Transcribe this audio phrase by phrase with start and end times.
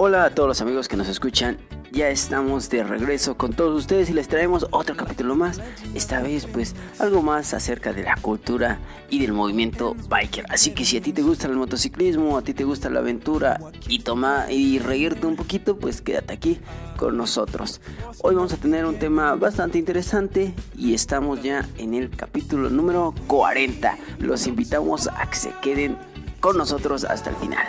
[0.00, 1.58] Hola a todos los amigos que nos escuchan.
[1.90, 5.60] Ya estamos de regreso con todos ustedes y les traemos otro capítulo más.
[5.92, 8.78] Esta vez pues algo más acerca de la cultura
[9.10, 10.44] y del movimiento biker.
[10.50, 13.58] Así que si a ti te gusta el motociclismo, a ti te gusta la aventura
[13.88, 16.60] y tomar y reírte un poquito, pues quédate aquí
[16.96, 17.80] con nosotros.
[18.22, 23.16] Hoy vamos a tener un tema bastante interesante y estamos ya en el capítulo número
[23.26, 23.98] 40.
[24.20, 25.98] Los invitamos a que se queden
[26.38, 27.66] con nosotros hasta el final.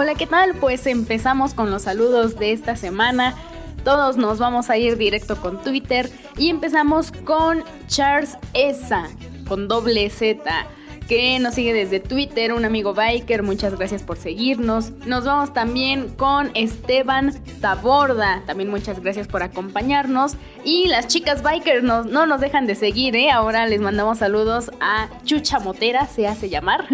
[0.00, 0.54] Hola, ¿qué tal?
[0.54, 3.34] Pues empezamos con los saludos de esta semana.
[3.82, 9.08] Todos nos vamos a ir directo con Twitter y empezamos con Charles Esa,
[9.48, 10.68] con doble Z
[11.08, 14.90] que nos sigue desde Twitter, un amigo biker, muchas gracias por seguirnos.
[15.04, 20.36] Nos vamos también con Esteban Taborda, también muchas gracias por acompañarnos.
[20.64, 23.32] Y las chicas bikers no nos dejan de seguir, ¿eh?
[23.32, 26.86] Ahora les mandamos saludos a Chucha Motera, se hace llamar.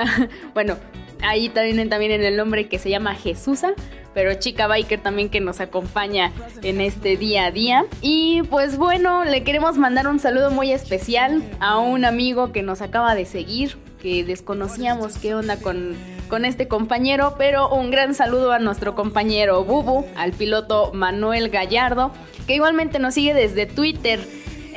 [0.54, 0.76] bueno,
[1.22, 3.74] ahí también, también en el nombre que se llama Jesusa,
[4.14, 7.84] pero chica biker también que nos acompaña en este día a día.
[8.00, 12.82] Y pues bueno, le queremos mandar un saludo muy especial a un amigo que nos
[12.82, 15.96] acaba de seguir, que desconocíamos qué onda con,
[16.28, 22.12] con este compañero, pero un gran saludo a nuestro compañero Bubu, al piloto Manuel Gallardo,
[22.46, 24.20] que igualmente nos sigue desde Twitter.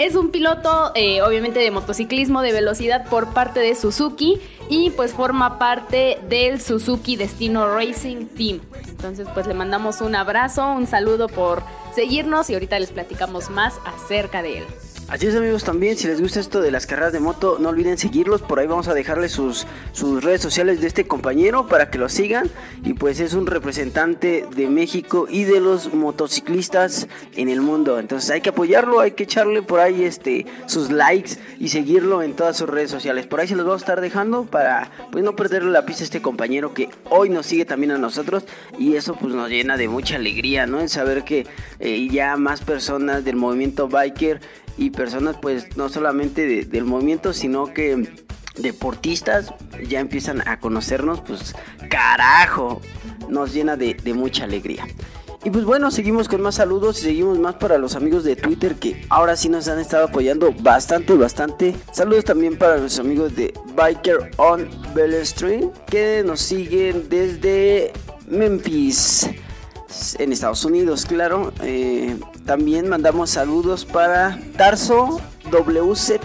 [0.02, 5.14] Es un piloto, eh, obviamente, de motociclismo de velocidad por parte de Suzuki y pues
[5.14, 8.62] forma parte del Suzuki Destino Racing Team.
[8.90, 11.62] Entonces, pues le mandamos un abrazo, un saludo por
[11.94, 14.66] seguirnos y ahorita les platicamos más acerca de él.
[15.12, 17.98] Así es amigos también, si les gusta esto de las carreras de moto, no olviden
[17.98, 21.98] seguirlos, por ahí vamos a dejarles sus, sus redes sociales de este compañero para que
[21.98, 22.50] lo sigan.
[22.86, 28.30] Y pues es un representante de México y de los motociclistas en el mundo, entonces
[28.30, 32.56] hay que apoyarlo, hay que echarle por ahí este sus likes y seguirlo en todas
[32.56, 35.72] sus redes sociales, por ahí se los vamos a estar dejando para pues no perderle
[35.72, 38.46] la pista a este compañero que hoy nos sigue también a nosotros.
[38.80, 40.80] Y eso pues nos llena de mucha alegría, ¿no?
[40.80, 41.46] En saber que
[41.82, 44.40] eh, ya más personas del movimiento biker
[44.82, 48.12] y personas pues no solamente del movimiento, sino que
[48.58, 49.54] deportistas
[49.88, 51.54] ya empiezan a conocernos, pues
[51.88, 52.82] carajo,
[53.30, 54.88] nos llena de, mucha alegría.
[55.44, 58.76] Y pues bueno, seguimos con más saludos y seguimos más para los amigos de Twitter
[58.76, 61.76] que ahora sí nos han estado apoyando bastante, bastante.
[61.92, 64.68] Saludos también para los amigos de Biker on
[65.22, 67.94] Street que nos siguen desde
[68.28, 69.30] Memphis
[70.18, 71.54] en Estados Unidos, claro.
[71.62, 75.22] Eh, también mandamos saludos para Tarso
[75.52, 76.20] WZ,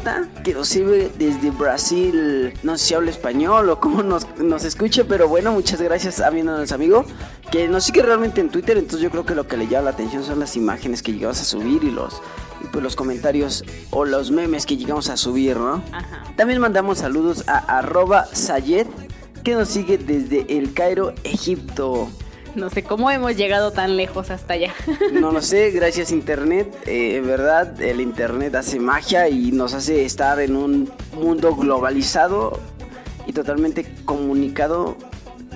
[0.45, 2.55] que nos sirve desde Brasil.
[2.63, 6.31] No sé si habla español o cómo nos, nos escuche, pero bueno, muchas gracias a
[6.31, 7.05] mi amigo
[7.51, 8.79] que nos sigue realmente en Twitter.
[8.79, 11.41] Entonces, yo creo que lo que le llama la atención son las imágenes que llegamos
[11.41, 12.23] a subir y los,
[12.65, 15.83] y pues los comentarios o los memes que llegamos a subir, ¿no?
[16.37, 18.87] También mandamos saludos a arroba Sayed,
[19.45, 22.09] que nos sigue desde el Cairo, Egipto.
[22.67, 24.75] No sé cómo hemos llegado tan lejos hasta allá.
[25.13, 26.75] No lo sé, gracias Internet.
[26.87, 32.59] Eh, en verdad, el Internet hace magia y nos hace estar en un mundo globalizado
[33.27, 34.97] y totalmente comunicado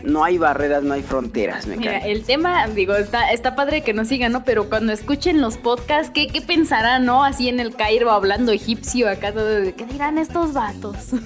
[0.02, 1.66] no hay barreras, no hay fronteras.
[1.66, 4.44] Me Mira, el tema, digo, está, está padre que nos sigan, ¿no?
[4.44, 7.22] Pero cuando escuchen los podcasts, ¿qué, qué pensarán, no?
[7.24, 11.08] Así en el Cairo hablando egipcio acá, todo ¿qué dirán estos vatos?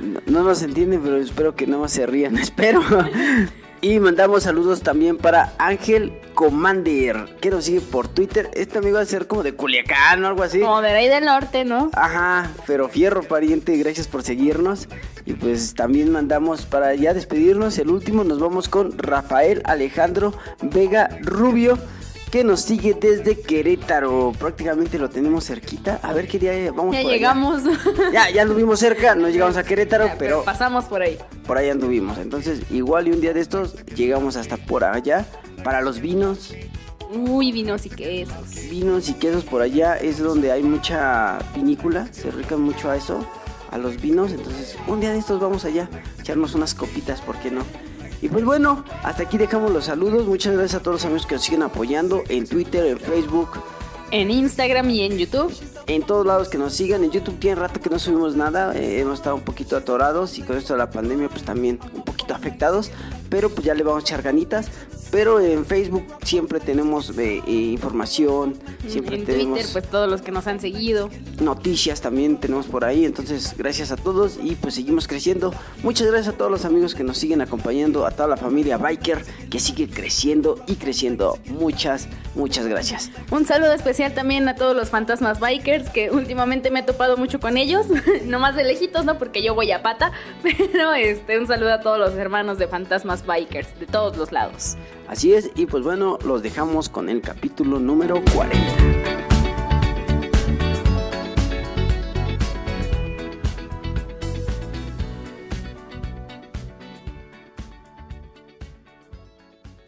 [0.00, 2.80] No, no nos entienden, pero espero que no se rían, espero.
[3.82, 8.50] Y mandamos saludos también para Ángel Commander, que nos sigue por Twitter.
[8.52, 10.60] Este amigo va a ser como de Culiacán o algo así.
[10.60, 11.90] Como de ahí del norte, ¿no?
[11.94, 14.86] Ajá, pero fierro pariente, gracias por seguirnos.
[15.24, 17.78] Y pues también mandamos para ya despedirnos.
[17.78, 21.78] El último nos vamos con Rafael Alejandro Vega Rubio
[22.30, 24.32] que nos sigue desde Querétaro.
[24.38, 25.98] Prácticamente lo tenemos cerquita.
[26.02, 26.94] A ver qué día vamos.
[26.94, 27.62] Ya llegamos.
[28.12, 31.18] Ya, ya anduvimos cerca, no llegamos a Querétaro, pero, pasamos por ahí.
[31.46, 32.18] Por ahí anduvimos.
[32.18, 35.26] Entonces, igual y un día de estos llegamos hasta por allá
[35.62, 36.54] para los vinos.
[37.12, 38.68] Uy, vinos y quesos.
[38.70, 43.26] Vinos y quesos por allá es donde hay mucha vinícola, se dedican mucho a eso,
[43.70, 44.32] a los vinos.
[44.32, 45.88] Entonces, un día de estos vamos allá,
[46.20, 47.62] echarnos unas copitas, ¿por qué no?
[48.22, 50.26] Y pues bueno, hasta aquí dejamos los saludos.
[50.26, 53.50] Muchas gracias a todos los amigos que nos siguen apoyando en Twitter, en Facebook.
[54.10, 55.54] En Instagram y en YouTube.
[55.86, 57.04] En todos lados que nos sigan.
[57.04, 58.76] En YouTube tiene rato que no subimos nada.
[58.76, 62.02] Eh, hemos estado un poquito atorados y con esto de la pandemia pues también un
[62.02, 62.90] poquito afectados.
[63.30, 64.68] Pero pues ya le vamos a echar ganitas
[65.10, 68.56] Pero en Facebook siempre tenemos eh, eh, información,
[68.86, 71.08] siempre en tenemos Twitter, pues todos los que nos han seguido.
[71.40, 73.04] noticias también tenemos por ahí.
[73.04, 75.54] Entonces, gracias a todos y pues seguimos creciendo.
[75.82, 79.24] Muchas gracias a todos los amigos que nos siguen acompañando, a toda la familia Biker
[79.50, 81.38] que sigue creciendo y creciendo.
[81.46, 83.10] Muchas, muchas gracias.
[83.30, 87.40] Un saludo especial también a todos los fantasmas bikers, que últimamente me he topado mucho
[87.40, 87.86] con ellos,
[88.24, 89.18] no más de lejitos, ¿no?
[89.18, 90.12] Porque yo voy a pata,
[90.42, 94.76] pero este, un saludo a todos los hermanos de fantasmas bikers, de todos los lados.
[95.08, 99.10] Así es, y pues bueno, los dejamos con el capítulo número 40.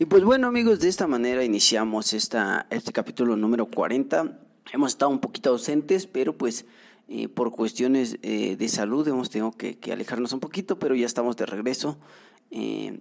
[0.02, 4.36] Y pues bueno amigos, de esta manera iniciamos esta, este capítulo número 40.
[4.72, 6.66] Hemos estado un poquito ausentes, pero pues
[7.06, 11.36] eh, por cuestiones eh, de salud hemos tenido que, alejarnos un poquito, pero ya estamos
[11.36, 11.98] de regreso.
[12.50, 12.98] Eh,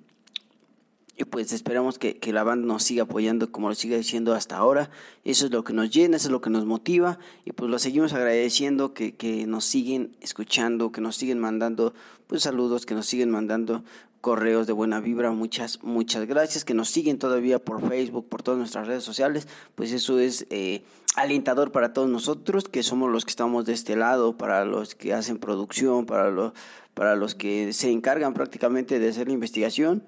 [1.22, 4.58] y pues esperamos que, que, la banda nos siga apoyando como lo sigue diciendo hasta
[4.58, 4.90] ahora.
[5.24, 7.20] Eso es lo que nos llena, eso es lo que nos motiva.
[7.46, 11.94] Y pues lo seguimos agradeciendo que, que nos siguen escuchando, que nos siguen mandando
[12.26, 13.84] pues saludos, que nos siguen mandando
[14.20, 15.30] correos de buena vibra.
[15.30, 16.66] Muchas, muchas gracias.
[16.66, 19.48] Que nos siguen todavía por Facebook, por todas nuestras redes sociales.
[19.76, 20.82] Pues eso es eh,
[21.16, 25.14] alentador para todos nosotros, que somos los que estamos de este lado, para los que
[25.14, 26.54] hacen producción, para los,
[26.96, 30.04] para los que se encargan prácticamente de hacer la investigación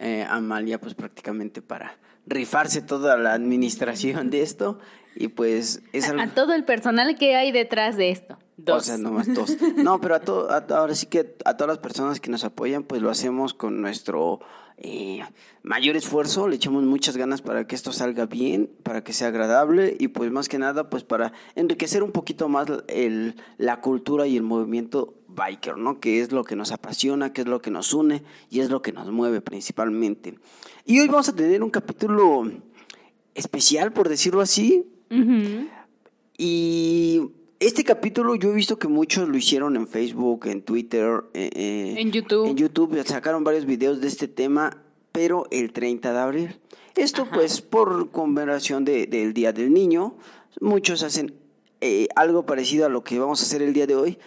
[0.00, 4.78] eh, Amalia pues prácticamente para rifarse toda la administración de esto
[5.14, 8.38] y pues es a, a, todo el personal que hay detrás de esto.
[8.56, 8.82] Dos.
[8.82, 9.56] O sea, nomás dos.
[9.76, 12.82] No, pero a to, a, ahora sí que a todas las personas que nos apoyan,
[12.82, 14.40] pues lo hacemos con nuestro
[14.76, 15.20] eh,
[15.62, 19.96] mayor esfuerzo, le echamos muchas ganas para que esto salga bien, para que sea agradable
[19.98, 24.36] y pues más que nada, pues para enriquecer un poquito más el, la cultura y
[24.36, 26.00] el movimiento biker, ¿no?
[26.00, 28.82] Que es lo que nos apasiona, que es lo que nos une y es lo
[28.82, 30.38] que nos mueve principalmente.
[30.84, 32.50] Y hoy vamos a tener un capítulo
[33.34, 34.86] especial, por decirlo así.
[35.10, 35.68] Uh -huh.
[36.38, 37.20] Y
[37.58, 42.10] este capítulo yo he visto que muchos lo hicieron en Facebook, en Twitter, eh, en
[42.10, 42.46] YouTube.
[42.46, 46.60] En YouTube sacaron varios videos de este tema, pero el 30 de abril.
[46.96, 47.32] Esto Ajá.
[47.34, 50.16] pues por conmemoración de, del Día del Niño.
[50.60, 51.34] Muchos hacen
[51.80, 54.18] eh, algo parecido a lo que vamos a hacer el día de hoy.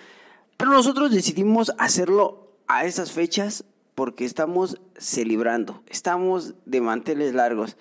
[0.57, 3.65] Pero nosotros decidimos hacerlo a esas fechas
[3.95, 7.77] porque estamos celebrando, estamos de manteles largos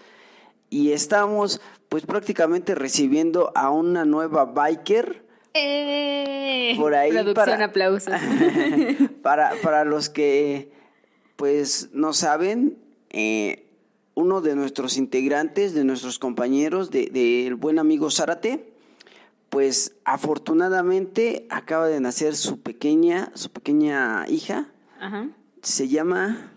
[0.69, 5.25] y estamos pues prácticamente recibiendo a una nueva biker.
[5.55, 8.15] Eh, por ahí producción para, aplausos.
[9.23, 10.73] para, para los que
[11.37, 12.79] pues no saben,
[13.11, 13.67] eh,
[14.15, 18.72] uno de nuestros integrantes, de nuestros compañeros, del de, de buen amigo Zárate,
[19.53, 24.69] pues afortunadamente acaba de nacer su pequeña, su pequeña hija.
[24.99, 25.29] Ajá.
[25.61, 26.55] Se llama.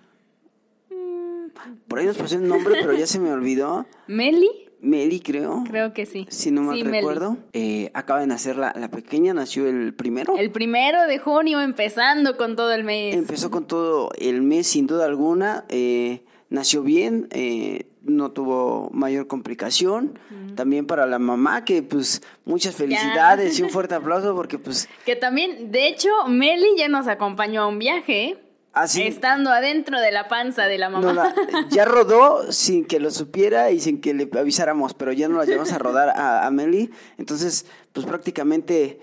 [1.90, 3.86] Por ahí nos pusieron el nombre, pero ya se me olvidó.
[4.08, 4.50] ¿Meli?
[4.80, 5.66] Meli, creo.
[5.68, 6.26] Creo que sí.
[6.30, 7.36] Si no mal sí, recuerdo.
[7.52, 10.38] Eh, acaba de nacer la, la, pequeña, nació el primero.
[10.38, 13.14] El primero de junio, empezando con todo el mes.
[13.14, 15.66] Empezó con todo el mes, sin duda alguna.
[15.68, 20.20] Eh, nació bien, eh, no tuvo mayor complicación.
[20.56, 23.62] También para la mamá, que pues muchas felicidades ya.
[23.62, 24.88] y un fuerte aplauso porque pues...
[25.06, 28.38] Que también, de hecho, Meli ya nos acompañó a un viaje, ¿eh?
[28.72, 29.04] ¿Ah, sí?
[29.04, 31.02] Estando adentro de la panza de la mamá.
[31.02, 31.34] No, la,
[31.70, 35.46] ya rodó sin que lo supiera y sin que le avisáramos, pero ya no la
[35.46, 36.92] llevamos a rodar a, a Meli.
[37.18, 39.00] Entonces, pues prácticamente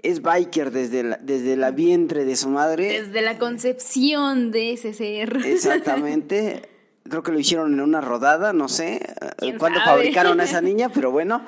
[0.00, 3.00] es biker desde la, desde la vientre de su madre.
[3.00, 5.38] Desde la concepción de ese ser.
[5.44, 6.62] Exactamente.
[7.08, 9.00] Creo que lo hicieron en una rodada, no sé
[9.58, 11.42] cuándo fabricaron a esa niña, pero bueno,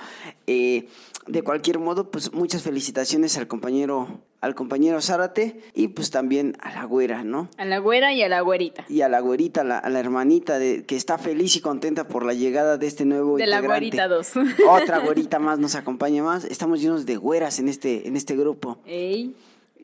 [0.47, 0.89] eh,
[1.29, 6.73] de cualquier modo, pues muchas felicitaciones al compañero, al compañero Zárate y pues también a
[6.73, 7.51] la güera, ¿no?
[7.59, 8.85] A la güera y a la güerita.
[8.89, 12.09] Y a la güerita, a la, a la hermanita de, que está feliz y contenta
[12.09, 13.69] por la llegada de este nuevo de integrante.
[13.69, 14.33] la güerita 2.
[14.69, 16.45] Otra güerita más nos acompaña más.
[16.45, 18.79] Estamos llenos de güeras en este, en este grupo.
[18.87, 19.37] Ey.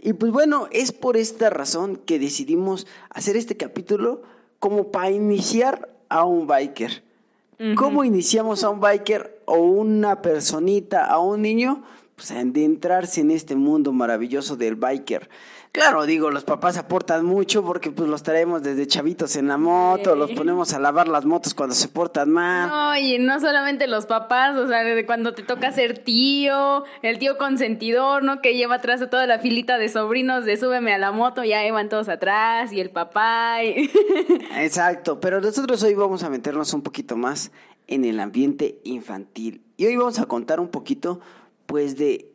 [0.02, 4.23] Y pues bueno, es por esta razón que decidimos hacer este capítulo
[4.64, 7.02] como para iniciar a un biker.
[7.59, 7.75] Uh -huh.
[7.75, 11.83] ¿Cómo iniciamos a un biker o una personita, a un niño?
[12.16, 15.28] Pues a adentrarse en este mundo maravilloso del biker.
[15.75, 20.12] Claro, digo, los papás aportan mucho porque pues los traemos desde chavitos en la moto,
[20.12, 20.19] sí.
[20.21, 22.69] los ponemos a lavar las motos cuando se portan mal.
[22.69, 27.19] No, y no solamente los papás, o sea, de cuando te toca ser tío, el
[27.19, 28.40] tío consentidor, ¿no?
[28.40, 31.61] Que lleva atrás a toda la filita de sobrinos de súbeme a la moto, ya
[31.73, 33.64] van todos atrás, y el papá.
[33.64, 33.90] Y...
[34.57, 37.50] Exacto, pero nosotros hoy vamos a meternos un poquito más
[37.88, 39.64] en el ambiente infantil.
[39.76, 41.19] Y hoy vamos a contar un poquito,
[41.66, 42.31] pues, de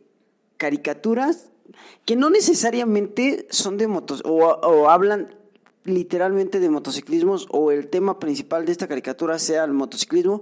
[0.57, 1.51] caricaturas
[2.05, 5.35] que no necesariamente son de motos o, o hablan
[5.83, 10.41] literalmente de motociclismos o el tema principal de esta caricatura sea el motociclismo,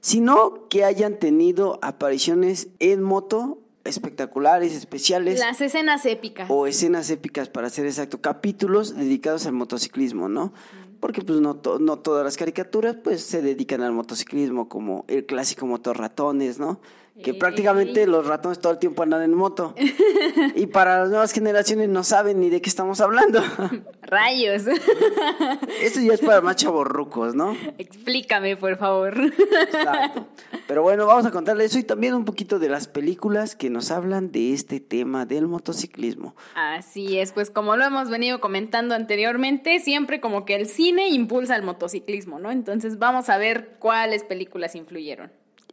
[0.00, 5.38] sino que hayan tenido apariciones en moto espectaculares, especiales.
[5.38, 6.48] Las escenas épicas.
[6.50, 10.52] O escenas épicas, para ser exacto, capítulos dedicados al motociclismo, ¿no?
[11.00, 15.66] Porque pues no, no todas las caricaturas pues se dedican al motociclismo, como el clásico
[15.66, 16.80] motor ratones, ¿no?
[17.22, 19.74] Que prácticamente los ratones todo el tiempo andan en moto.
[20.54, 23.42] y para las nuevas generaciones no saben ni de qué estamos hablando.
[24.02, 24.64] Rayos.
[25.80, 27.56] Eso ya es para más chavorrucos, ¿no?
[27.78, 29.18] Explícame, por favor.
[29.18, 30.26] Exacto.
[30.66, 33.90] Pero bueno, vamos a contarle eso y también un poquito de las películas que nos
[33.90, 36.34] hablan de este tema del motociclismo.
[36.54, 41.56] Así es, pues como lo hemos venido comentando anteriormente, siempre como que el cine impulsa
[41.56, 42.50] el motociclismo, ¿no?
[42.50, 45.30] Entonces vamos a ver cuáles películas influyeron.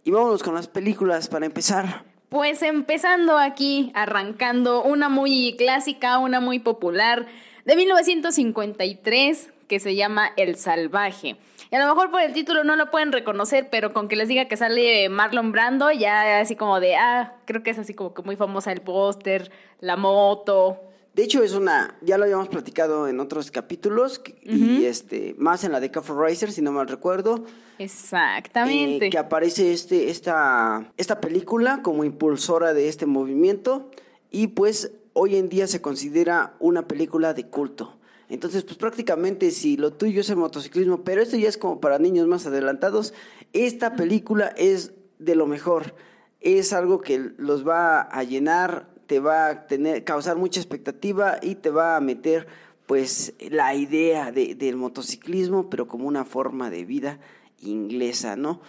[0.07, 2.03] Y vámonos con las películas para empezar.
[2.29, 7.25] Pues empezando aquí, arrancando una muy clásica, una muy popular,
[7.65, 11.37] de 1953, que se llama El Salvaje.
[11.71, 14.27] Y a lo mejor por el título no lo pueden reconocer, pero con que les
[14.27, 18.13] diga que sale Marlon Brando, ya así como de, ah, creo que es así como
[18.13, 20.79] que muy famosa el póster, la moto,
[21.15, 25.71] de hecho, es una, ya lo habíamos platicado en otros capítulos, y este, más en
[25.71, 27.45] la de Cafe Racer, si no mal recuerdo.
[27.79, 29.07] Exactamente.
[29.07, 33.89] Eh, que aparece este, esta, esta película como impulsora de este movimiento,
[34.29, 37.95] y pues hoy en día se considera una película de culto.
[38.27, 41.97] Entonces, pues prácticamente si lo tuyo es el motociclismo, pero esto ya es como para
[41.97, 43.13] niños más adelantados,
[43.53, 45.95] esta película es de lo mejor.
[46.41, 51.55] Es algo que los va a llenar te va a tener, causar mucha expectativa y
[51.55, 52.47] te va a meter
[52.85, 57.19] pues la idea de, del motociclismo, pero como una forma de vida
[57.61, 58.61] inglesa, ¿no?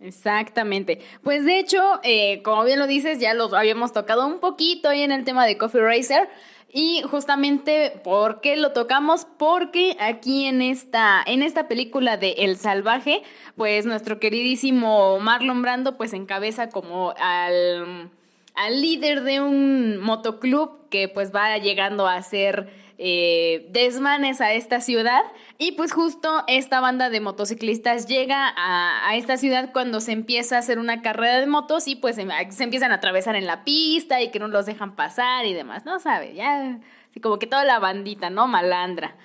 [0.00, 1.00] Exactamente.
[1.22, 5.02] Pues de hecho, eh, como bien lo dices, ya lo habíamos tocado un poquito ahí
[5.02, 6.28] en el tema de Coffee Racer.
[6.76, 9.26] Y justamente, ¿por qué lo tocamos?
[9.38, 13.22] Porque aquí en esta, en esta película de El Salvaje,
[13.56, 18.10] pues nuestro queridísimo Marlon Brando, pues encabeza como al
[18.54, 24.80] al líder de un motoclub que pues va llegando a hacer eh, desmanes a esta
[24.80, 25.22] ciudad
[25.58, 30.58] y pues justo esta banda de motociclistas llega a, esta ciudad cuando se empieza a
[30.60, 32.22] hacer una carrera de motos y pues se,
[32.62, 35.98] empiezan a atravesar en la pista y que no los dejan pasar y demás, ¿no?
[35.98, 36.34] ¿Sabe?
[36.34, 36.78] Ya,
[37.10, 38.46] así como que toda la bandita, ¿no?
[38.46, 39.16] Malandra.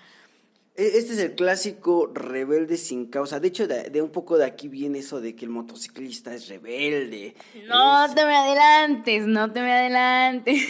[0.80, 3.42] E, este es el clásico rebelde sin causa.
[3.42, 7.36] De hecho, de, un poco de aquí viene eso de que el motociclista es rebelde.
[7.68, 10.66] No te me adelantes, no te me adelantes.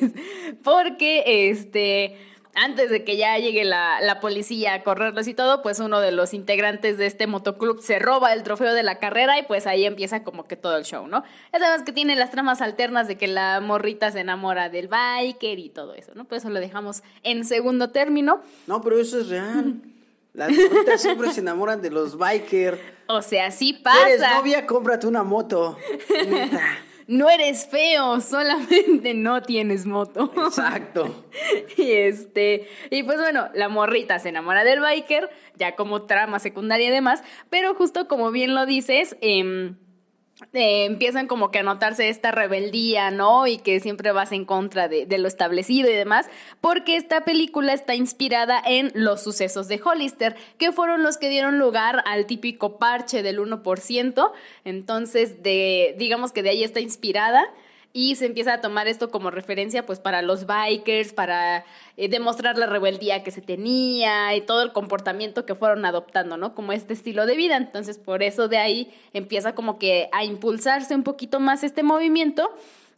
[0.64, 2.16] Porque este
[2.54, 6.12] antes de que ya llegue la, la, policía a correrlos y todo, pues uno de
[6.12, 9.86] los integrantes de este motoclub se roba el trofeo de la carrera y pues ahí
[9.86, 11.24] empieza como que todo el show, ¿no?
[11.52, 15.58] Ya sabes que tiene las tramas alternas de que la morrita se enamora del biker
[15.58, 16.26] y todo eso, ¿no?
[16.26, 18.42] Pues eso lo dejamos en segundo término.
[18.66, 19.80] No, pero eso es real.
[20.34, 22.78] Las morritas siempre se enamoran de los bikers.
[23.06, 24.08] O sea, sí pasa.
[24.08, 25.76] Eres novia, cómprate una moto.
[27.12, 30.32] no eres feo, solamente no tienes moto.
[30.34, 31.26] Exacto.
[31.76, 36.88] y este, y pues bueno, la morrita se enamora del biker, ya como trama secundaria
[36.88, 39.74] y demás, pero justo como bien lo dices, eh,
[40.52, 43.46] eh, empiezan como que a notarse esta rebeldía, ¿no?
[43.46, 46.28] Y que siempre vas en contra de, lo establecido y demás,
[46.60, 51.58] porque esta película está inspirada en los sucesos de Hollister, que fueron los que dieron
[51.58, 54.32] lugar al típico parche del 1%,
[54.64, 57.44] entonces de, digamos que de ahí está inspirada
[57.92, 61.64] y se empieza a tomar esto como referencia pues para los bikers, para
[61.96, 66.54] eh, demostrar la rebeldía que se tenía y todo el comportamiento que fueron adoptando, ¿no?
[66.54, 67.56] Como este estilo de vida.
[67.56, 72.50] Entonces por eso de ahí empieza como que a impulsarse un poquito más este movimiento.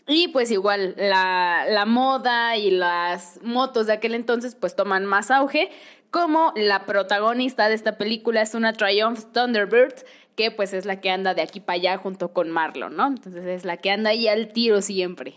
[0.06, 5.30] Y pues igual la, la moda y las motos de aquel entonces pues toman más
[5.30, 5.70] auge,
[6.14, 9.94] como la protagonista de esta película es una Triumph Thunderbird,
[10.36, 13.08] que pues es la que anda de aquí para allá junto con Marlon, ¿no?
[13.08, 15.34] Entonces es la que anda ahí al tiro siempre.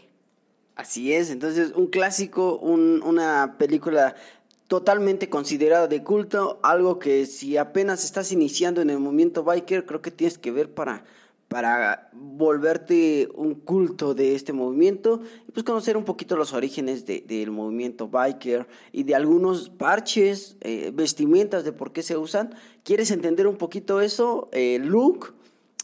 [0.75, 4.15] Así es, entonces un clásico, una película
[4.67, 10.01] totalmente considerada de culto, algo que si apenas estás iniciando en el movimiento biker, creo
[10.01, 11.03] que tienes que ver para
[11.47, 17.51] para volverte un culto de este movimiento y pues conocer un poquito los orígenes del
[17.51, 22.53] movimiento biker y de algunos parches, eh, vestimentas de por qué se usan.
[22.83, 24.49] ¿Quieres entender un poquito eso?
[24.51, 25.35] El look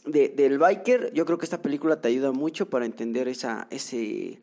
[0.05, 4.41] del biker, yo creo que esta película te ayuda mucho para entender esa, ese,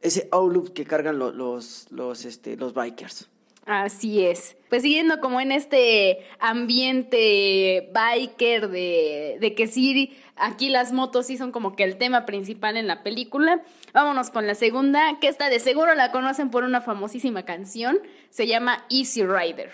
[0.00, 3.28] ese outlook que cargan los, los, este, los bikers.
[3.68, 4.56] Así es.
[4.70, 11.36] Pues siguiendo como en este ambiente biker de, de que sí, aquí las motos sí
[11.36, 13.60] son como que el tema principal en la película.
[13.92, 17.98] Vámonos con la segunda, que esta de seguro la conocen por una famosísima canción.
[18.30, 19.70] se llama Easy Rider.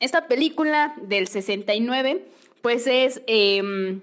[0.00, 2.26] Esta película del 69
[2.62, 3.22] pues es...
[3.28, 4.00] Em,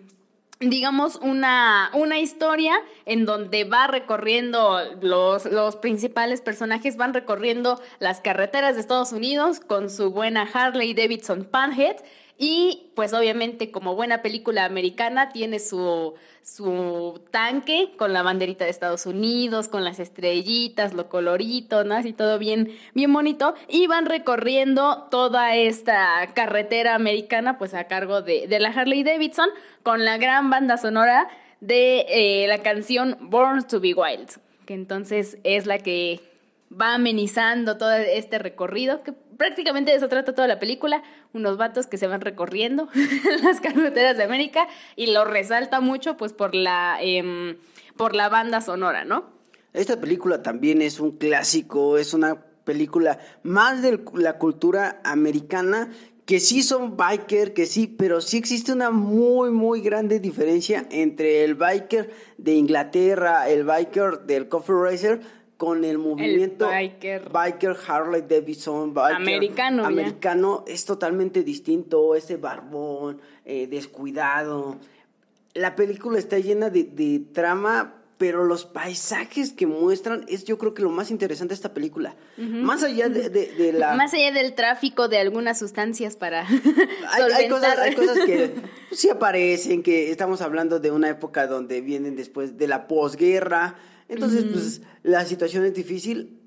[0.70, 2.74] digamos, una, una historia
[3.05, 9.60] en donde va recorriendo, los, los principales personajes van recorriendo las carreteras de Estados Unidos
[9.60, 11.98] con su buena Harley Davidson Panhead
[12.37, 18.71] y pues obviamente como buena película americana tiene su, su tanque con la banderita de
[18.71, 21.95] Estados Unidos, con las estrellitas, lo colorito, ¿no?
[21.95, 23.53] Así todo bien, bien bonito.
[23.67, 29.49] Y van recorriendo toda esta carretera americana pues a cargo de, de la Harley Davidson
[29.83, 31.29] con la gran banda sonora
[31.63, 34.31] de eh, la canción Born to Be Wild,
[34.65, 36.19] que entonces es la que
[36.69, 41.87] va amenizando todo este recorrido, que prácticamente de eso trata toda la película, unos vatos
[41.87, 42.89] que se van recorriendo
[43.43, 47.57] las carreteras de América y lo resalta mucho pues por la, em,
[47.97, 49.31] por la banda sonora, ¿no?
[49.73, 55.89] Esta película también es un clásico, es una película más de la cultura americana
[56.25, 61.43] que sí son biker, que sí, pero sí existe una muy, muy grande diferencia entre
[61.43, 65.21] el biker de Inglaterra, el biker del Coffee Racer,
[65.57, 67.77] con el movimiento biker.
[67.88, 69.86] Harley Davidson, biker americano.
[69.86, 74.77] Americano es totalmente distinto, ese barbón, eh, descuidado.
[75.53, 80.74] La película está llena de, de trama pero los paisajes que muestran es yo creo
[80.74, 82.15] que lo más interesante de esta película.
[82.38, 83.95] Más allá de, la...
[83.95, 86.48] Más allá del tráfico de algunas sustancias para...
[87.12, 88.53] hay, cosas, hay cosas que
[88.93, 93.75] sí aparecen, que estamos hablando de una época donde vienen después de la posguerra.
[94.13, 96.39] Entonces, pues la situación es difícil,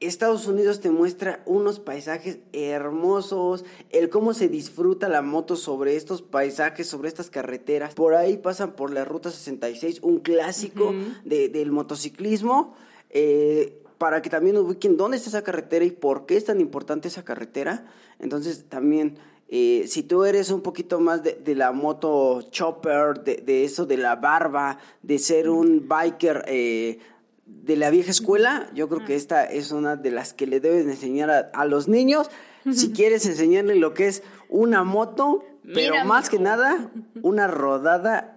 [0.00, 6.22] Estados Unidos te muestra unos paisajes hermosos, el cómo se disfruta la moto sobre estos
[6.22, 7.94] paisajes, sobre estas carreteras.
[7.94, 10.92] Por ahí pasan por la Ruta 66, un clásico
[11.24, 12.74] del motociclismo,
[13.10, 17.08] eh, para que también ubiquen dónde está esa carretera y por qué es tan importante
[17.08, 17.86] esa carretera.
[18.18, 19.18] Entonces también...
[19.56, 24.16] Eh, si tú eres un poquito más de, la moto chopper, de, eso de la
[24.16, 26.98] barba, de ser un biker eh,
[27.46, 30.86] de la vieja escuela, yo creo que esta es una de las que le debes
[30.86, 32.32] enseñar a, los niños.
[32.68, 36.90] Si quieres enseñarle lo que es una moto, pero más que nada,
[37.22, 38.33] una rodada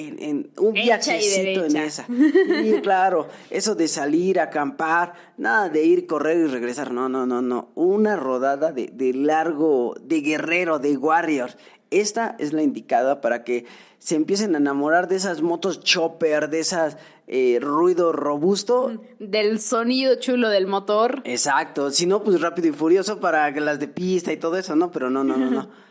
[0.00, 2.06] en, un viajecito en esa.
[2.08, 7.26] Y claro, eso de salir a acampar, nada de ir, correr y regresar, no, no,
[7.26, 7.70] no, no.
[7.74, 11.50] Una rodada de, de largo, de guerrero, de warrior.
[11.90, 13.66] Esta es la indicada para que
[13.98, 19.00] se empiecen a enamorar de esas motos chopper, de esas eh, ruido robusto.
[19.18, 21.22] Del sonido chulo del motor.
[21.24, 24.90] Exacto, si no, pues rápido y furioso para las de pista y todo eso, ¿no?
[24.90, 25.68] Pero no, no, no, no.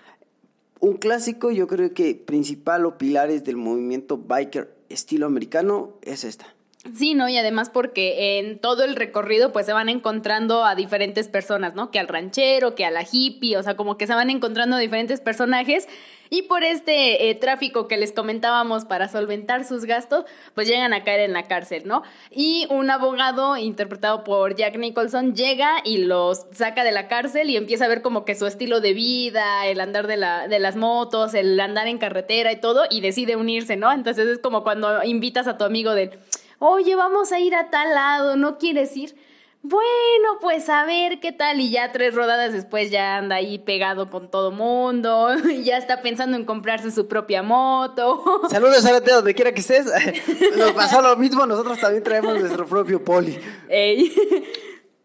[0.80, 6.56] Un clásico, yo creo que principal o pilares del movimiento biker estilo americano es esta.
[6.96, 7.28] Sí, ¿no?
[7.28, 11.92] Y además porque en todo el recorrido pues se van encontrando a diferentes personas, ¿no?
[11.92, 15.20] Que al ranchero, que a la hippie, o sea, como que se van encontrando diferentes
[15.20, 15.90] personajes
[16.30, 21.04] y por este eh, tráfico que les comentábamos para solventar sus gastos, pues llegan a
[21.04, 22.04] caer en la cárcel, ¿no?
[22.32, 27.58] Y un abogado interpretado por Jack Nicholson llega y los saca de la cárcel y
[27.58, 30.76] empieza a ver como que su estilo de vida, el andar de, la, de las
[30.76, 33.92] motos, el andar en carretera y todo, y decide unirse, ¿no?
[33.92, 36.18] Entonces es como cuando invitas a tu amigo de
[36.60, 39.16] oye, vamos a ir a tal lado, ¿no quieres ir?
[39.62, 41.60] Bueno, pues a ver qué tal.
[41.60, 45.30] Y ya tres rodadas después ya anda ahí pegado con todo mundo.
[45.64, 48.24] ya está pensando en comprarse su propia moto.
[48.50, 49.86] Saludos, a donde quiera que estés.
[50.58, 53.38] Nos pasó lo mismo, nosotros también traemos nuestro propio poli.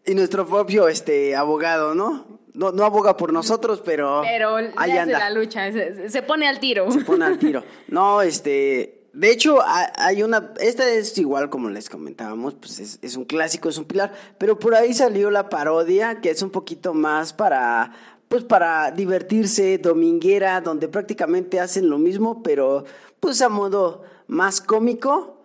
[0.07, 2.35] Y nuestro propio este abogado, ¿no?
[2.53, 4.21] No, no aboga por nosotros, pero.
[4.23, 5.19] Pero ahí anda.
[5.19, 6.89] la lucha, se pone al tiro.
[6.89, 7.63] Se pone al tiro.
[7.89, 8.94] No, este.
[9.15, 13.77] De hecho, hay una, esta es igual como les comentábamos, pues es, un clásico, es
[13.77, 17.93] un pilar, pero por ahí salió la parodia, que es un poquito más para,
[18.27, 22.83] pues para divertirse, dominguera, donde prácticamente hacen lo mismo, pero
[23.21, 25.39] pues a modo más cómico.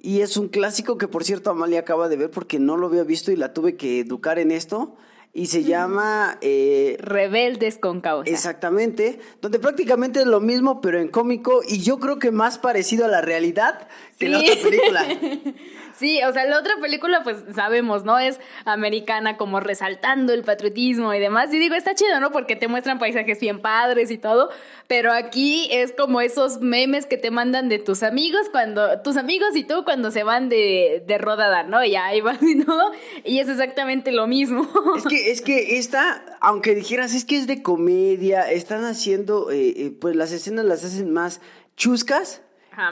[0.00, 3.04] Y es un clásico que por cierto Amalia acaba de ver porque no lo había
[3.04, 4.96] visto y la tuve que educar en esto
[5.34, 6.38] y se llama...
[6.40, 8.30] Eh, Rebeldes con causa.
[8.30, 13.06] Exactamente, donde prácticamente es lo mismo, pero en cómico y yo creo que más parecido
[13.06, 15.06] a la realidad que la otra película.
[16.02, 18.18] Sí, o sea, la otra película, pues sabemos, ¿no?
[18.18, 21.54] Es americana, como resaltando el patriotismo y demás.
[21.54, 22.32] Y digo, está chido, ¿no?
[22.32, 24.50] Porque te muestran paisajes bien padres y todo.
[24.88, 29.54] Pero aquí es como esos memes que te mandan de tus amigos cuando, tus amigos
[29.54, 31.84] y tú cuando se van de, de rodada, ¿no?
[31.84, 32.90] Y ahí vas y todo.
[33.24, 34.68] Y es exactamente lo mismo.
[34.96, 39.72] Es que, es que esta, aunque dijeras, es que es de comedia, están haciendo, eh,
[39.76, 41.40] eh, pues las escenas las hacen más
[41.76, 42.42] chuscas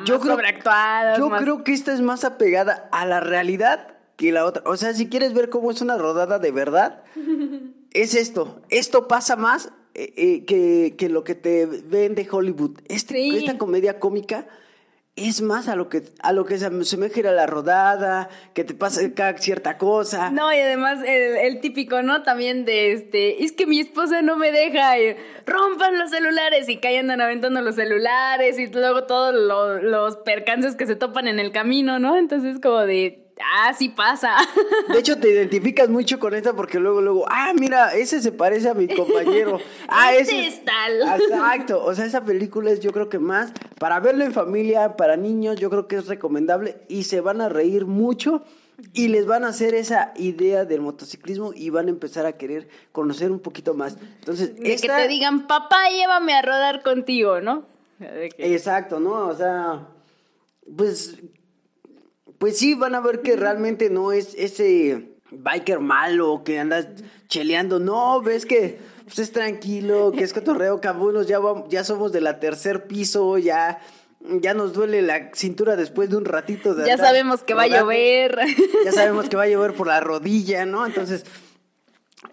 [0.05, 0.39] yo creo,
[1.19, 4.63] Yo creo que esta es más apegada a la realidad que la otra.
[4.67, 7.03] O sea, si quieres ver cómo es una rodada de verdad,
[7.93, 8.61] es esto.
[8.69, 12.79] Esto pasa más eh, eh, que, que lo que te vende Hollywood.
[12.89, 13.37] Este, Sí.
[13.37, 14.47] Esta comedia cómica
[15.17, 18.75] es más a lo que a lo que se asemeja a la rodada, que te
[18.75, 20.31] pasa cada cierta cosa.
[20.31, 22.23] No, y además el, el típico, ¿no?
[22.23, 26.77] También de este, es que mi esposa no me deja, y rompan los celulares y
[26.79, 31.39] que andan aventando los celulares y luego todos lo- los percances que se topan en
[31.41, 32.17] el camino, ¿no?
[32.17, 34.37] Entonces como de, ah, sí pasa.
[34.93, 38.69] De hecho, te identificas mucho con esta porque luego, luego, ah, mira, ese se parece
[38.69, 39.59] a mi compañero.
[39.89, 41.21] Ah, Este ese es tal.
[41.21, 41.85] Exacto.
[41.85, 45.57] O sea, esa película es, yo creo que más para verlo en familia, para niños,
[45.59, 48.43] yo creo que es recomendable y se van a reír mucho
[48.95, 52.69] y les van a hacer esa idea del motociclismo y van a empezar a querer
[52.93, 53.97] conocer un poquito más.
[54.21, 57.65] Entonces, De esta- que te digan, papá, llévame a rodar contigo, ¿no?
[57.99, 59.27] Que- Exacto, ¿no?
[59.29, 59.87] O sea,
[60.77, 61.17] pues,
[62.41, 66.89] pues sí, van a ver que realmente no es ese biker malo que andas
[67.29, 67.79] cheleando.
[67.79, 72.23] No, ves que pues, es tranquilo, que es cotorreo, cabunos, ya, vam- ya somos de
[72.23, 73.79] la tercer piso, ya,
[74.41, 76.75] ya nos duele la cintura después de un ratito.
[76.75, 78.39] De ya andar sabemos que va a llover.
[78.87, 80.87] Ya sabemos que va a llover por la rodilla, ¿no?
[80.87, 81.27] Entonces,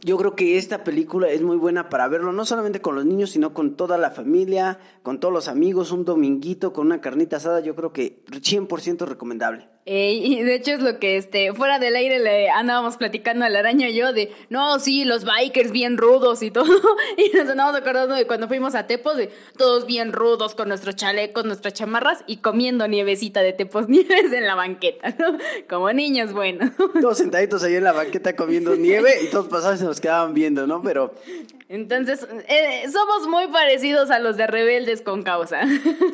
[0.06, 3.32] yo creo que esta película es muy buena para verlo, no solamente con los niños,
[3.32, 7.60] sino con toda la familia, con todos los amigos, un dominguito, con una carnita asada,
[7.60, 9.67] yo creo que 100% recomendable.
[9.89, 13.60] Y de hecho es lo que este fuera del aire le andábamos platicando a la
[13.60, 16.65] araña y yo de no sí los bikers bien rudos y todo
[17.17, 20.97] y nos andábamos acordando de cuando fuimos a Tepos de todos bien rudos con nuestros
[20.97, 25.38] chalecos nuestras chamarras y comiendo nievecita de Tepos Nieves en la banqueta ¿no?
[25.69, 26.71] como niños buenos
[27.02, 30.67] Todos sentaditos ahí en la banqueta comiendo nieve y todos pasados se nos quedaban viendo,
[30.67, 30.82] ¿no?
[30.82, 31.13] Pero
[31.69, 35.62] entonces eh, somos muy parecidos a los de rebeldes con causa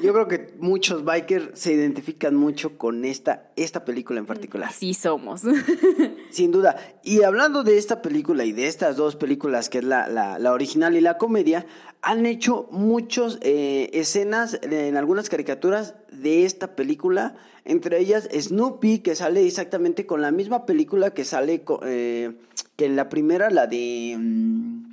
[0.02, 4.70] yo creo que muchos bikers se identifican mucho con esta, esta película en particular.
[4.70, 5.42] así somos
[6.30, 6.76] Sin duda.
[7.04, 10.52] Y hablando de esta película y de estas dos películas, que es la, la, la
[10.54, 11.66] original y la comedia,
[12.02, 17.36] han hecho muchas escenas en algunas caricaturas de esta película.
[17.66, 22.34] Entre ellas Snoopy, que sale exactamente con la misma película que sale co- eh,
[22.76, 24.16] que la primera, la de...
[24.18, 24.84] mm,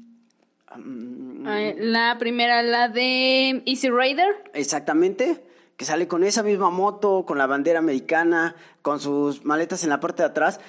[0.77, 5.43] mm, Ay, la primera la de Easy Rider Exactamente,
[5.81, 9.99] que sale con esa misma moto, con la bandera americana, con sus maletas en la
[9.99, 10.61] parte de atrás.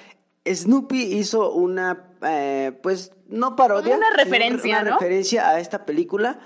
[0.50, 3.94] Snoopy hizo una, eh, pues, no parodia.
[3.94, 4.96] Una referencia, una ¿no?
[4.98, 6.40] referencia a esta película.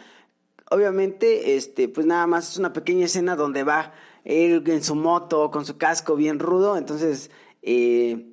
[0.68, 3.92] Obviamente, este, pues nada más es una pequeña escena donde va
[4.24, 6.76] él en su moto, con su casco bien rudo.
[6.76, 7.30] Entonces,
[7.62, 8.26] eh,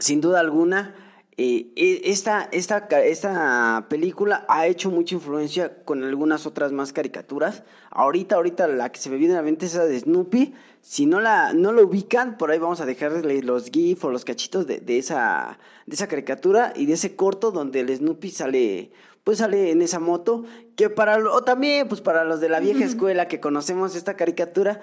[0.00, 0.96] sin duda alguna,
[1.40, 7.62] eh, esta, esta, esta película ha hecho mucha influencia con algunas otras más caricaturas.
[7.90, 10.52] Ahorita, ahorita la que se me viene a la mente es esa de Snoopy.
[10.82, 14.24] Si no la, no la ubican, por ahí vamos a dejarles los GIF o los
[14.24, 18.90] cachitos de, de esa, de esa caricatura y de ese corto donde el Snoopy sale,
[19.28, 20.44] pues sale en esa moto.
[20.74, 24.80] Que para, o también, pues para los de la vieja escuela que conocemos esta caricatura,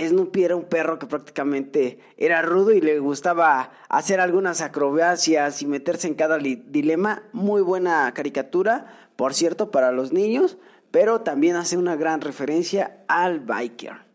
[0.00, 5.66] Snoopy era un perro que prácticamente era rudo y le gustaba hacer algunas acrobacias y
[5.66, 7.24] meterse en cada dilema.
[7.32, 10.58] Muy buena caricatura, por cierto, para los niños,
[10.92, 14.07] pero también hace una gran referencia al biker.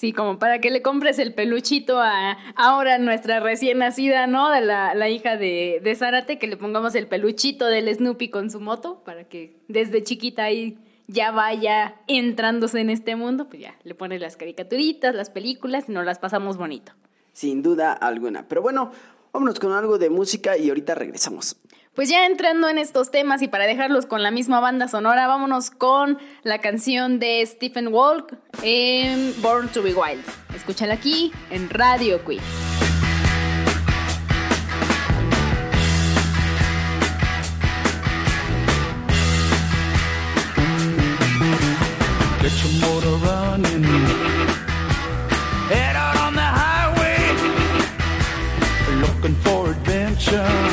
[0.00, 4.48] Sí, como para que le compres el peluchito a ahora nuestra recién nacida, ¿no?
[4.48, 8.50] De la, la hija de, de Zárate, que le pongamos el peluchito del Snoopy con
[8.50, 13.76] su moto, para que desde chiquita ahí ya vaya entrándose en este mundo, pues ya
[13.84, 16.92] le pones las caricaturitas, las películas y nos las pasamos bonito.
[17.34, 18.48] Sin duda alguna.
[18.48, 18.92] Pero bueno,
[19.34, 21.58] vámonos con algo de música y ahorita regresamos.
[22.00, 25.70] Pues ya entrando en estos temas y para dejarlos con la misma banda sonora, vámonos
[25.70, 30.24] con la canción de Stephen Walk en Born to Be Wild.
[30.56, 32.40] Escúchala aquí en Radio Queen.
[49.02, 50.69] Looking for adventure.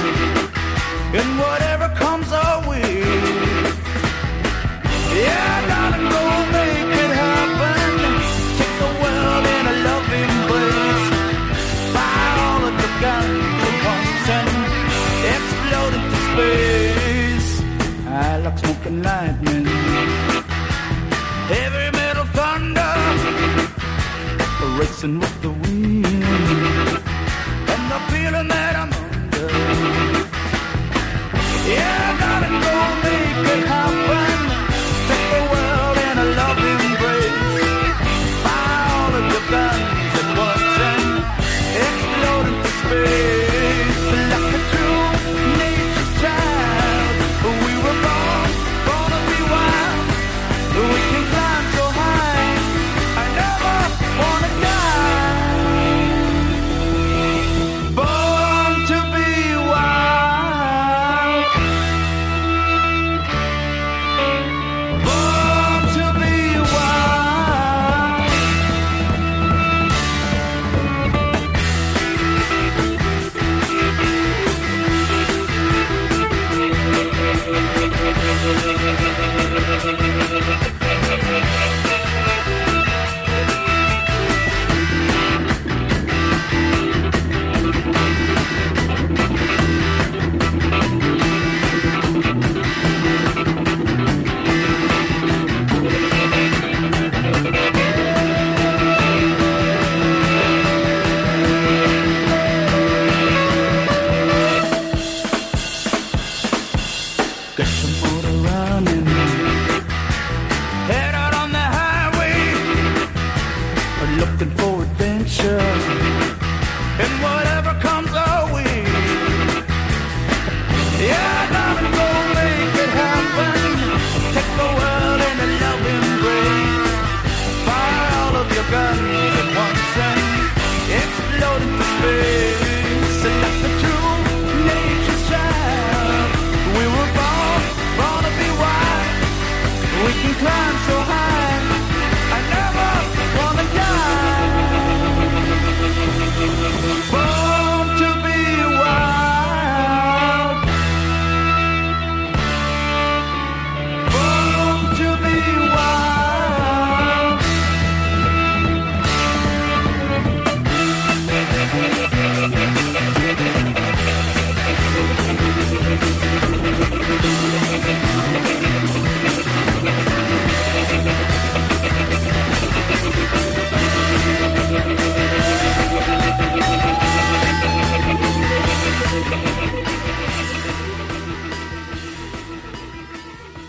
[24.97, 25.66] Racing with the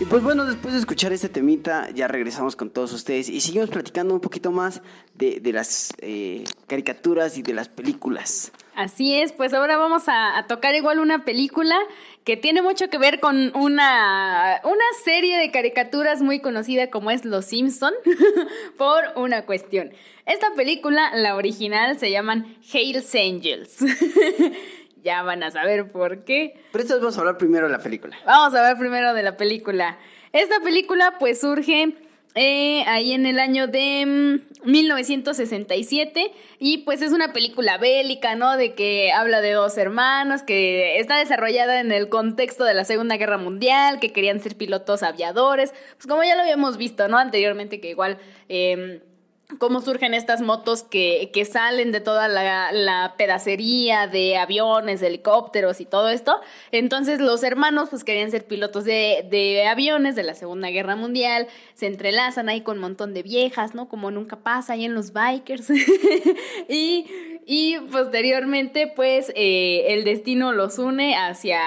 [0.09, 4.15] pues bueno, después de escuchar este temita, ya regresamos con todos ustedes y seguimos platicando
[4.15, 4.81] un poquito más
[5.13, 8.51] de, las eh, caricaturas y de las películas.
[8.75, 11.75] Así es, pues ahora vamos a, a tocar igual una película
[12.23, 17.23] que tiene mucho que ver con una, una serie de caricaturas muy conocida como es
[17.23, 17.93] Los Simpson,
[18.77, 19.91] por una cuestión.
[20.25, 23.77] Esta película, la original, se llaman Hales Angels.
[25.03, 26.59] ya van a saber por qué.
[26.71, 28.17] Pero esto vamos a hablar primero de la película.
[28.25, 29.97] Vamos a ver primero de la película.
[30.31, 31.95] Esta película pues surge
[32.35, 34.05] eh, ahí en el año de
[34.63, 38.55] mm, 1967 y pues es una película bélica, ¿no?
[38.55, 43.17] De que habla de dos hermanos, que está desarrollada en el contexto de la Segunda
[43.17, 47.17] Guerra Mundial, que querían ser pilotos aviadores, pues como ya lo habíamos visto, ¿no?
[47.17, 48.19] Anteriormente que igual...
[48.47, 49.01] Eh,
[49.57, 55.81] cómo surgen estas motos que, que salen de toda la, la, pedacería de aviones, helicópteros
[55.81, 56.39] y todo esto.
[56.71, 61.47] Entonces los hermanos pues querían ser pilotos de, de, aviones de la Segunda Guerra Mundial,
[61.73, 63.89] se entrelazan ahí con un montón de viejas, ¿no?
[63.89, 65.69] Como nunca pasa ahí en los bikers.
[66.69, 67.07] y,
[67.51, 71.59] y posteriormente pues eh, el destino los une hacia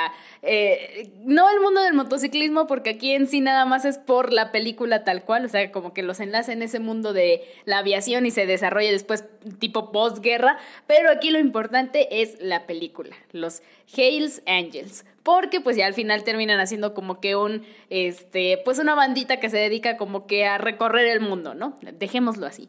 [0.42, 4.53] eh, no el mundo del motociclismo, porque aquí en sí nada más es por la
[4.53, 8.27] película tal cual, o sea, como que los enlace en ese mundo de la aviación
[8.27, 9.25] y se desarrolla después
[9.59, 13.62] tipo postguerra, pero aquí lo importante es la película, los
[13.97, 18.95] Hales Angels porque pues ya al final terminan haciendo como que un, este, pues una
[18.95, 21.77] bandita que se dedica como que a recorrer el mundo, ¿no?
[21.81, 22.68] Dejémoslo así.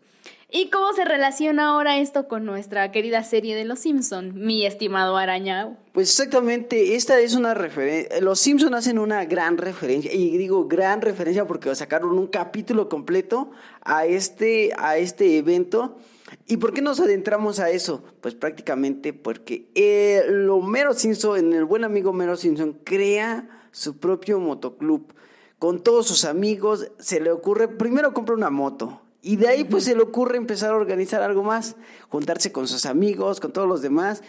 [0.55, 5.17] ¿Y cómo se relaciona ahora esto con nuestra querida serie de Los Simpson, mi estimado
[5.17, 5.77] Arañao?
[5.93, 11.01] Pues exactamente, esta es una referencia, Los Simpson hacen una gran referencia, y digo gran
[11.01, 13.49] referencia porque sacaron un capítulo completo
[13.81, 15.97] a este, a este evento.
[16.45, 18.03] ¿Y por qué nos adentramos a eso?
[18.21, 25.15] Pues prácticamente porque el Homero Simpson, el buen amigo Homero Simpson, crea su propio motoclub.
[25.57, 29.86] Con todos sus amigos, se le ocurre, primero compra una moto, y de ahí pues
[29.86, 31.77] se le ocurre empezar a organizar algo más,
[32.09, 34.21] juntarse con sus amigos, con todos los demás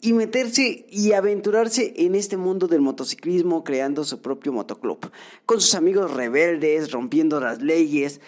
[0.00, 5.10] y meterse y aventurarse en este mundo del motociclismo creando su propio motoclub,
[5.46, 8.20] con sus amigos rebeldes, rompiendo las leyes,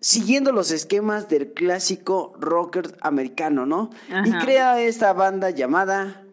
[0.00, 3.90] siguiendo los esquemas del clásico rocker americano, ¿no?
[4.10, 4.28] Ajá.
[4.28, 6.24] Y crea esta banda llamada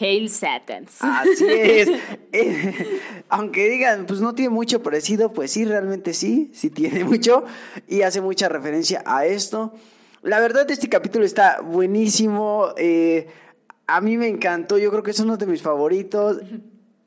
[0.00, 0.98] Hail Satans.
[1.00, 1.88] Así es.
[2.32, 7.44] Eh, aunque digan, pues no tiene mucho parecido, pues sí, realmente sí, sí tiene mucho
[7.88, 9.74] y hace mucha referencia a esto.
[10.22, 12.68] La verdad, este capítulo está buenísimo.
[12.76, 13.28] Eh,
[13.86, 16.38] a mí me encantó, yo creo que es uno de mis favoritos.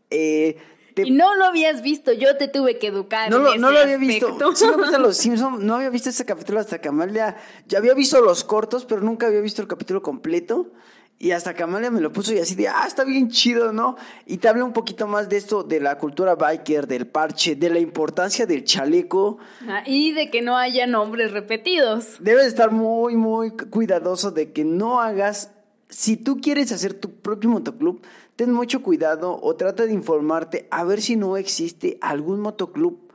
[0.09, 0.57] Eh,
[0.93, 1.01] te...
[1.01, 3.31] Y no lo habías visto, yo te tuve que educar.
[3.31, 4.37] No, en no ese lo había visto.
[4.55, 7.37] Sí gustan los Simpsons, no había visto este capítulo hasta que Amalia.
[7.67, 10.71] Ya había visto los cortos, pero nunca había visto el capítulo completo.
[11.19, 13.95] Y hasta Amalia me lo puso y así de, ah, está bien chido, ¿no?
[14.27, 17.71] Y te habla un poquito más de esto, de la cultura biker, del parche, de
[17.71, 19.39] la importancia del chaleco.
[19.67, 22.17] Ah, y de que no haya nombres repetidos.
[22.19, 25.49] Debes estar muy, muy cuidadoso de que no hagas,
[25.89, 27.99] si tú quieres hacer tu propio motoclub,
[28.35, 33.11] ten mucho cuidado o trata de informarte a ver si no existe algún motoclub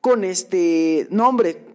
[0.00, 1.66] con este nombre.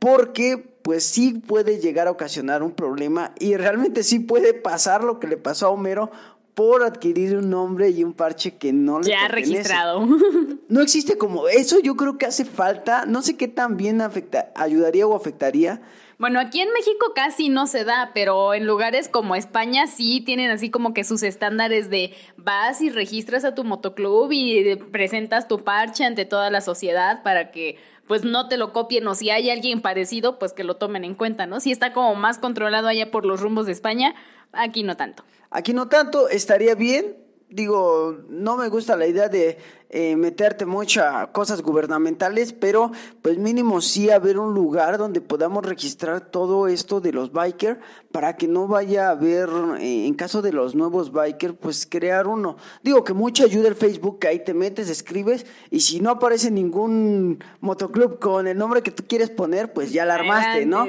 [0.00, 5.18] Porque pues sí puede llegar a ocasionar un problema y realmente sí puede pasar lo
[5.18, 6.12] que le pasó a Homero
[6.54, 9.52] por adquirir un nombre y un parche que no le Ya pertenece.
[9.54, 10.06] registrado.
[10.68, 14.50] No existe como eso, yo creo que hace falta, no sé qué tan bien afecta,
[14.56, 15.80] ayudaría o afectaría.
[16.18, 20.50] Bueno, aquí en México casi no se da, pero en lugares como España sí tienen
[20.50, 25.62] así como que sus estándares de vas y registras a tu motoclub y presentas tu
[25.62, 29.50] parche ante toda la sociedad para que pues no te lo copien o si hay
[29.50, 31.60] alguien parecido, pues que lo tomen en cuenta, ¿no?
[31.60, 34.14] Si está como más controlado allá por los rumbos de España,
[34.52, 35.24] aquí no tanto.
[35.50, 37.25] Aquí no tanto, estaría bien.
[37.48, 42.90] Digo, no me gusta la idea de eh, meterte mucho a cosas gubernamentales, pero
[43.22, 47.78] pues mínimo sí haber un lugar donde podamos registrar todo esto de los biker
[48.10, 52.26] para que no vaya a haber, eh, en caso de los nuevos biker, pues crear
[52.26, 52.56] uno.
[52.82, 56.50] Digo que mucho ayuda el Facebook, que ahí te metes, escribes y si no aparece
[56.50, 60.84] ningún motoclub con el nombre que tú quieres poner, pues ya la armaste, ¿no?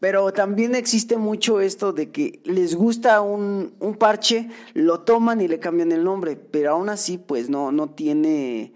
[0.00, 5.48] Pero también existe mucho esto de que les gusta un, un, parche, lo toman y
[5.48, 8.72] le cambian el nombre, pero aún así pues no, no tiene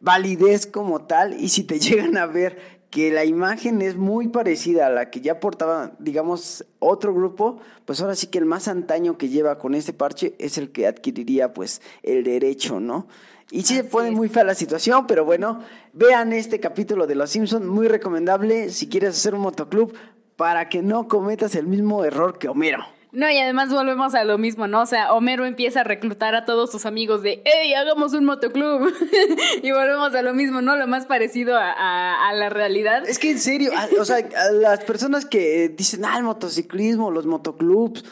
[0.00, 4.86] validez como tal y si te llegan a ver que la imagen es muy parecida
[4.86, 9.18] a la que ya portaba, digamos, otro grupo, pues ahora sí que el más antaño
[9.18, 13.06] que lleva con ese parche es el que adquiriría pues el derecho, ¿no?
[13.50, 14.14] Y sí Así se pone es.
[14.14, 15.60] muy fea la situación, pero bueno,
[15.92, 19.94] vean este capítulo de Los Simpson, muy recomendable si quieres hacer un motoclub
[20.38, 22.86] para que no cometas el mismo error que Homero.
[23.10, 24.82] No, y además volvemos a lo mismo, ¿no?
[24.82, 28.92] O sea, Homero empieza a reclutar a todos sus amigos de, ¡Ey, hagamos un motoclub!
[29.62, 30.76] y volvemos a lo mismo, ¿no?
[30.76, 33.08] Lo más parecido a, a- a la realidad.
[33.08, 37.10] Es que en serio, a- o sea, a las personas que dicen, ah, el motociclismo,
[37.10, 38.04] los motoclubs,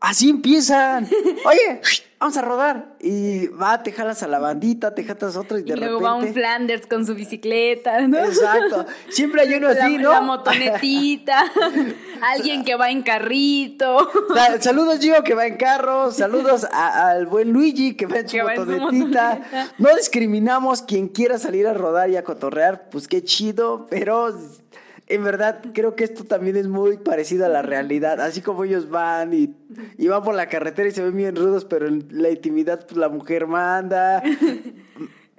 [0.00, 1.06] así empiezan.
[1.44, 1.80] Oye,
[2.20, 2.94] vamos a rodar.
[3.00, 5.98] Y va, te jalas a la bandita, te jalas a otro y Y de luego
[6.00, 6.04] repente.
[6.04, 8.18] va un Flanders con su bicicleta, ¿no?
[8.18, 8.86] Exacto.
[9.10, 10.10] Siempre hay uno así, la, ¿no?
[10.12, 11.44] la motonetita,
[12.22, 14.10] alguien que va en carrito.
[14.34, 16.10] Sa- Saludos, Gio, que va en carro.
[16.12, 19.40] Saludos a- al buen Luigi, que va en su Que va en su motonetita.
[19.78, 24.34] No discriminamos quien quiera salir a rodar y a cotorrear, pues qué chido, pero
[25.06, 28.20] en verdad creo que esto también es muy parecido a la realidad.
[28.20, 29.54] Así como ellos van y,
[30.06, 33.08] van por la carretera y se ven bien rudos, pero en la intimidad, pues la
[33.08, 34.22] mujer manda.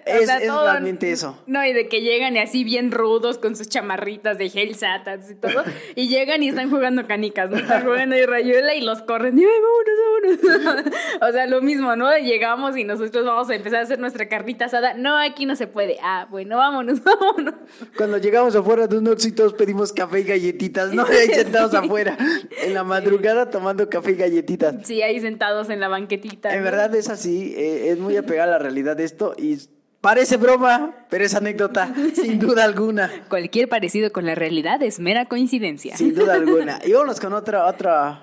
[0.05, 1.41] Es, sea, es todo- realmente eso.
[1.47, 5.31] No, y de que llegan y así bien rudos con sus chamarritas de Hell Satans
[5.31, 5.63] y todo.
[5.95, 7.57] Y llegan y están jugando canicas, ¿no?
[7.57, 9.37] Están jugando de rayuela y los corren.
[9.39, 10.85] Y "Ay, vámonos, vámonos".
[11.21, 12.15] o sea, lo mismo, ¿no?
[12.17, 14.93] Llegamos y nosotros vamos a empezar a hacer nuestra carnita asada.
[14.93, 15.97] No, aquí no se puede.
[16.03, 17.55] Ah, bueno, vámonos, vámonos.
[17.97, 21.03] Cuando llegamos afuera de un Oxxo y todos pedimos café y galletitas, ¿no?
[21.05, 21.77] Ahí sentados Sí.
[21.77, 22.17] afuera,
[22.63, 24.75] en la madrugada tomando café y galletitas.
[24.83, 26.51] Sí, ahí sentados en la banquetita.
[26.53, 26.63] En ¿no?
[26.65, 29.57] verdad es así, eh, es muy apegada a la realidad esto y
[30.05, 35.25] parece broma, pero es anécdota, sin duda alguna, Cualquier parecido con la realidad es mera
[35.25, 35.97] coincidencia.
[35.97, 36.79] sin duda alguna.
[36.85, 38.21] Y vámonos con otra, otra...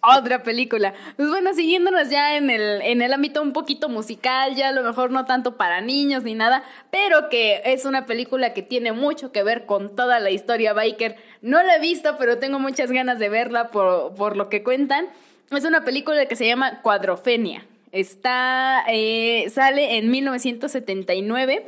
[0.00, 0.92] Otra película.
[1.14, 4.82] Pues bueno, siguiéndonos ya en el, en el ámbito un poquito musical, ya a lo
[4.82, 9.30] mejor no tanto para niños ni nada, pero que es una película que tiene mucho
[9.30, 11.14] que ver con toda la historia biker.
[11.42, 15.06] No la he visto, pero tengo muchas ganas de verla por, por lo que cuentan.
[15.52, 17.64] Es una película que se llama Cuadrofenia.
[17.92, 21.66] Está, eh, sale en 1979.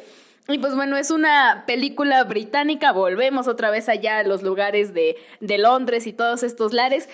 [0.49, 5.17] Y pues bueno, es una película británica, volvemos otra vez allá a los lugares de,
[5.41, 7.09] de Londres y todos estos lares.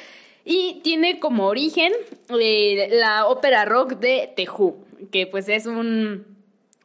[0.44, 1.92] Y tiene como origen
[2.40, 4.76] eh, la ópera rock de Who,
[5.12, 6.24] que pues es un,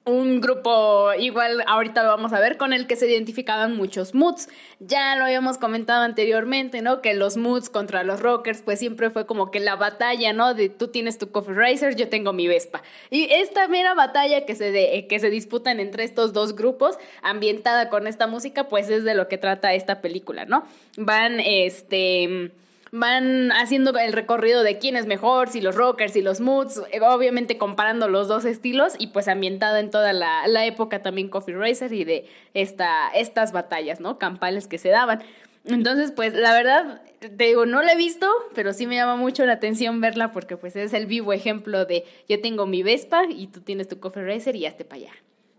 [0.06, 4.48] un grupo, igual ahorita lo vamos a ver, con el que se identificaban muchos moods.
[4.80, 7.02] Ya lo habíamos comentado anteriormente, ¿no?
[7.02, 10.54] Que los moods contra los rockers, pues siempre fue como que la batalla, ¿no?
[10.54, 12.84] De tú tienes tu Coffee Racer, yo tengo mi Vespa.
[13.10, 17.90] Y esta mera batalla que se, de- que se disputan entre estos dos grupos, ambientada
[17.90, 20.66] con esta música, pues es de lo que trata esta película, ¿no?
[20.98, 22.52] Van, este
[22.98, 27.02] van haciendo el recorrido de quién es mejor, si los rockers, si los moods, eh,
[27.02, 31.56] obviamente comparando los dos estilos y pues ambientada en toda la, la época también Coffee
[31.56, 34.18] Racer y de esta, estas batallas, ¿no?
[34.18, 35.24] Campales que se daban.
[35.66, 39.46] Entonces, pues la verdad, te digo, no la he visto, pero sí me llama mucho
[39.46, 43.48] la atención verla porque pues es el vivo ejemplo de yo tengo mi Vespa y
[43.48, 45.12] tú tienes tu Coffee Racer y hazte para allá.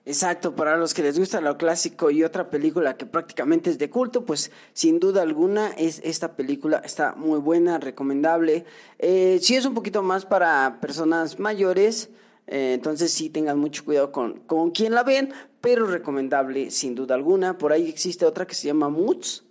[0.08, 3.90] Exacto, para los que les gusta lo clásico y otra película que prácticamente es de
[3.90, 8.64] culto, pues sin duda alguna es esta película, está muy buena, recomendable.
[9.00, 12.08] Eh, sí es un poquito más para personas mayores,
[12.46, 17.16] eh, entonces sí tengan mucho cuidado con, con quién la ven, pero recomendable sin duda
[17.16, 17.58] alguna.
[17.58, 19.42] Por ahí existe otra que se llama Moods,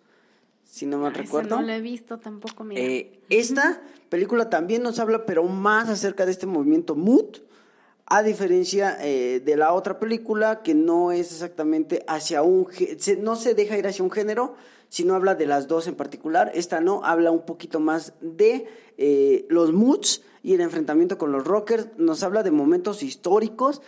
[0.64, 1.58] si no mal Ah, recuerdo.
[1.58, 2.80] no la he visto tampoco, mira.
[2.82, 7.40] Eh, esta película también nos habla, pero más acerca de este movimiento mood,
[8.08, 12.68] a diferencia eh, de la otra película que no es exactamente hacia un,
[13.20, 14.56] no se deja ir hacia un género,
[14.90, 16.52] sino habla de las dos en particular.
[16.54, 21.44] Esta no, habla un poquito más de eh, los moods y el enfrentamiento con los
[21.46, 21.88] rockers.
[21.98, 23.82] Nos habla de momentos históricos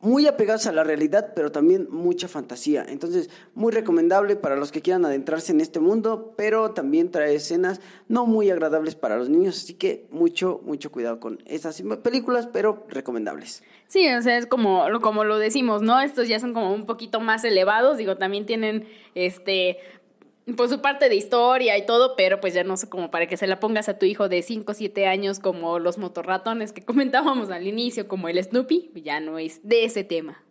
[0.00, 2.84] muy apegados a la realidad, pero también mucha fantasía.
[2.88, 7.80] Entonces, muy recomendable para los que quieran adentrarse en este mundo, pero también trae escenas
[8.08, 12.86] no muy agradables para los niños, así que mucho, mucho cuidado con estas películas, pero
[12.88, 13.62] recomendables.
[13.88, 16.00] Sí, o sea, es como, como lo decimos, ¿no?
[16.00, 19.78] Estos ya son como un poquito más elevados, digo, también tienen, este,
[20.56, 23.36] pues su parte de historia y todo, pero pues ya no sé, como para que
[23.36, 26.82] se la pongas a tu hijo de 5 o 7 años como los motorratones que
[26.84, 30.42] comentábamos al inicio, como el Snoopy, ya no es de ese tema.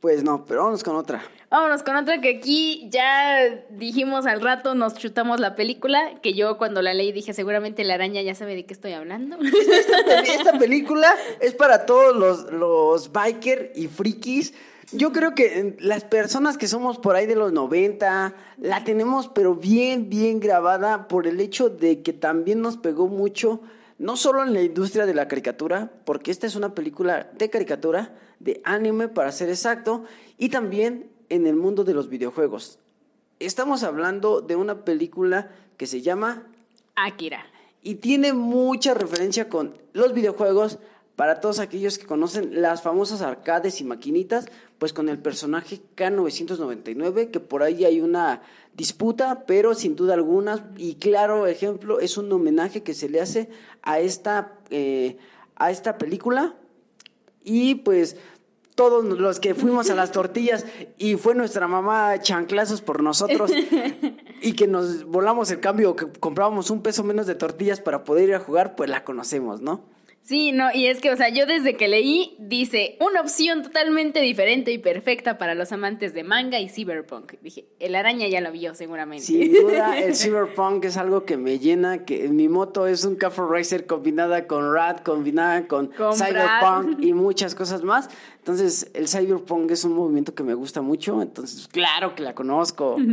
[0.00, 1.22] Pues no, pero vamos con otra.
[1.48, 6.58] Vámonos con otra que aquí ya dijimos al rato, nos chutamos la película, que yo
[6.58, 9.38] cuando la leí dije seguramente la araña ya sabe de qué estoy hablando.
[10.26, 14.54] Esta película es para todos los, los biker y frikis.
[14.90, 19.28] Yo creo que eh, las personas que somos por ahí de los 90 la tenemos
[19.28, 23.60] pero bien, bien grabada por el hecho de que también nos pegó mucho,
[23.98, 28.14] no solo en la industria de la caricatura, porque esta es una película de caricatura,
[28.40, 30.04] de anime para ser exacto,
[30.36, 32.78] y también en el mundo de los videojuegos.
[33.38, 36.46] Estamos hablando de una película que se llama
[36.94, 37.46] Akira.
[37.82, 40.78] y tiene mucha referencia con los videojuegos.
[41.16, 44.46] Para todos aquellos que conocen las famosas arcades y maquinitas,
[44.82, 48.42] pues con el personaje K999, que por ahí hay una
[48.74, 53.48] disputa, pero sin duda alguna, y claro ejemplo, es un homenaje que se le hace
[53.82, 55.18] a esta, eh,
[55.54, 56.56] a esta película.
[57.44, 58.16] Y pues
[58.74, 60.66] todos los que fuimos a las tortillas
[60.98, 63.52] y fue nuestra mamá chanclazos por nosotros
[64.42, 68.30] y que nos volamos el cambio, que comprábamos un peso menos de tortillas para poder
[68.30, 69.84] ir a jugar, pues la conocemos, ¿no?
[70.24, 74.20] Sí, no, y es que, o sea, yo desde que leí, dice, una opción totalmente
[74.20, 77.32] diferente y perfecta para los amantes de manga y cyberpunk.
[77.42, 79.24] Dije, el araña ya lo vio seguramente.
[79.24, 83.42] Sin duda, el cyberpunk es algo que me llena, que mi moto es un Cafe
[83.50, 87.00] Racer combinada con Rad, combinada con, Con cyberpunk Brad.
[87.00, 88.08] y muchas cosas más.
[88.38, 92.96] Entonces, el cyberpunk es un movimiento que me gusta mucho, entonces, claro que la conozco.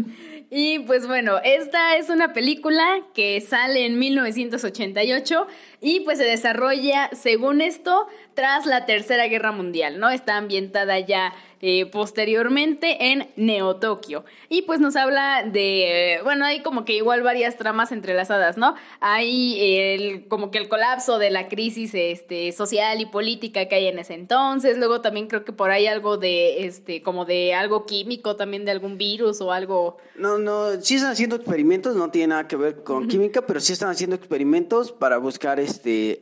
[0.52, 2.84] Y pues bueno, esta es una película
[3.14, 5.46] que sale en 1988
[5.82, 10.10] y pues se desarrolla, según esto, tras la Tercera Guerra Mundial, ¿no?
[10.10, 14.24] Está ambientada ya eh, posteriormente en Neo Tokio.
[14.48, 18.76] Y pues nos habla de, eh, bueno, hay como que igual varias tramas entrelazadas, ¿no?
[19.02, 23.88] Hay el, como que el colapso de la crisis este, social y política que hay
[23.88, 24.78] en ese entonces.
[24.78, 28.72] Luego también creo que por ahí algo de, este, como de algo químico, también de
[28.72, 29.98] algún virus o algo.
[30.16, 33.74] No, no, sí están haciendo experimentos, no tiene nada que ver con química, pero sí
[33.74, 35.69] están haciendo experimentos para buscar este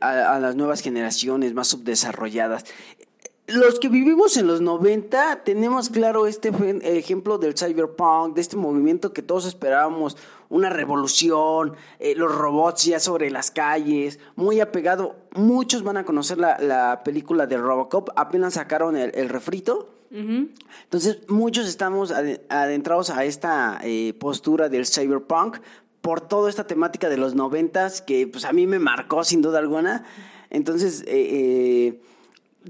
[0.00, 2.64] a, a las nuevas generaciones más subdesarrolladas.
[3.46, 9.14] Los que vivimos en los 90 tenemos claro este ejemplo del cyberpunk, de este movimiento
[9.14, 10.18] que todos esperábamos,
[10.50, 15.16] una revolución, eh, los robots ya sobre las calles, muy apegado.
[15.34, 19.94] Muchos van a conocer la, la película de Robocop, apenas sacaron el, el refrito.
[20.10, 25.56] Entonces, muchos estamos ade- adentrados a esta eh, postura del cyberpunk
[26.00, 29.58] por toda esta temática de los noventas que pues a mí me marcó sin duda
[29.58, 30.04] alguna.
[30.50, 32.00] Entonces, eh, eh,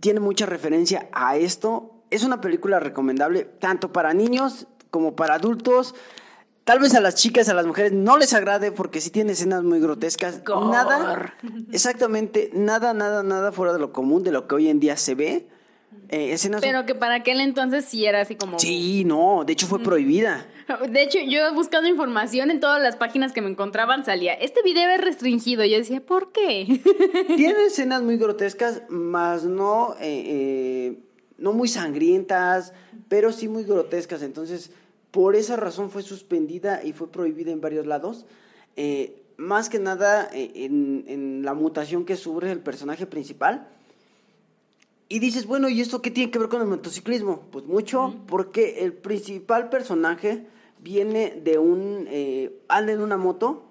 [0.00, 1.92] tiene mucha referencia a esto.
[2.10, 5.94] Es una película recomendable tanto para niños como para adultos.
[6.64, 9.62] Tal vez a las chicas, a las mujeres no les agrade porque sí tiene escenas
[9.62, 10.44] muy grotescas.
[10.44, 10.70] Gore.
[10.70, 11.34] Nada,
[11.72, 15.14] exactamente, nada, nada, nada fuera de lo común, de lo que hoy en día se
[15.14, 15.48] ve.
[16.10, 18.58] Eh, escenas Pero que para aquel entonces sí era así como...
[18.58, 20.46] Sí, no, de hecho fue prohibida.
[20.90, 24.62] De hecho, yo he buscado información en todas las páginas que me encontraban, salía, este
[24.62, 25.64] video es restringido.
[25.64, 26.80] Yo decía, ¿por qué?
[27.36, 30.98] Tiene escenas muy grotescas, más no, eh, eh,
[31.38, 32.72] no muy sangrientas,
[33.08, 34.22] pero sí muy grotescas.
[34.22, 34.70] Entonces,
[35.10, 38.26] por esa razón fue suspendida y fue prohibida en varios lados.
[38.76, 43.68] Eh, más que nada en, en la mutación que sufre el personaje principal.
[45.08, 47.46] Y dices, bueno, ¿y esto qué tiene que ver con el motociclismo?
[47.50, 50.44] Pues mucho, porque el principal personaje
[50.80, 52.06] viene de un...
[52.08, 53.64] Eh, anda en una moto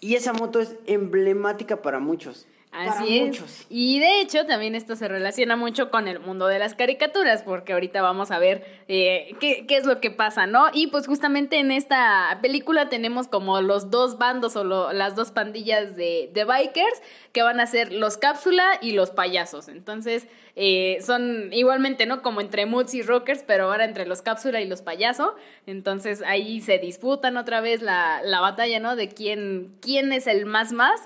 [0.00, 2.46] y esa moto es emblemática para muchos.
[2.70, 3.26] Para Así es.
[3.26, 3.66] muchos.
[3.70, 7.72] Y de hecho, también esto se relaciona mucho con el mundo de las caricaturas, porque
[7.72, 10.66] ahorita vamos a ver eh, qué, qué es lo que pasa, ¿no?
[10.72, 15.30] Y pues justamente en esta película tenemos como los dos bandos o lo- las dos
[15.30, 17.02] pandillas de, de bikers
[17.32, 19.68] que van a ser los cápsula y los payasos.
[19.68, 22.20] Entonces, eh, son igualmente, ¿no?
[22.22, 25.34] Como entre moods y rockers, pero ahora entre los cápsula y los payaso.
[25.66, 28.96] Entonces ahí se disputan otra vez la, la batalla, ¿no?
[28.96, 31.00] De quién, quién es el más más.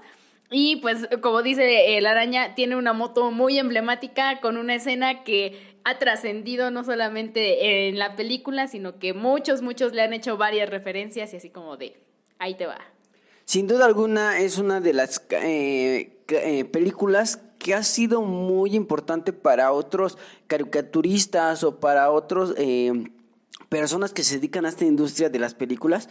[0.52, 5.72] Y pues, como dice el araña, tiene una moto muy emblemática con una escena que
[5.84, 10.68] ha trascendido no solamente en la película, sino que muchos, muchos le han hecho varias
[10.68, 11.96] referencias y así como de,
[12.38, 12.78] ahí te va.
[13.46, 19.32] Sin duda alguna es una de las eh, eh, películas que ha sido muy importante
[19.32, 23.10] para otros caricaturistas o para otros eh,
[23.68, 26.08] personas que se dedican a esta industria de las películas.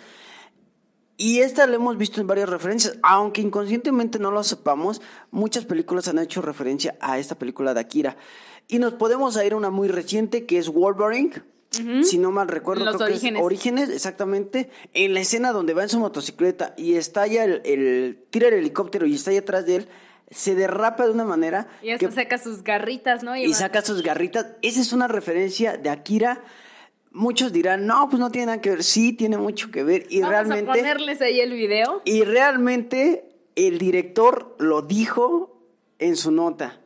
[1.22, 6.08] Y esta la hemos visto en varias referencias, aunque inconscientemente no lo sepamos, muchas películas
[6.08, 8.18] han hecho referencia a esta película de Akira.
[8.68, 11.44] Y nos podemos ir a una muy reciente que es Wolverine,
[12.04, 13.42] si no mal recuerdo, Los creo que es orígenes.
[13.44, 18.48] Orígenes, exactamente, en la escena donde va en su motocicleta y estalla el, el tira
[18.50, 19.88] el helicóptero y está ahí atrás de él,
[20.32, 23.36] se derrapa de una manera Y hasta que- saca sus garritas, ¿no?
[23.38, 24.48] y saca sus garritas.
[24.62, 26.42] Esa es una referencia de Akira.
[27.12, 28.84] Muchos dirán, no, pues no tiene nada que ver.
[28.84, 30.06] Sí, tiene mucho que ver.
[30.10, 30.72] Y Vamos realmente.
[30.72, 32.02] a ponerles ahí el video.
[32.06, 35.62] Y realmente el director lo dijo
[36.00, 36.80] en su nota.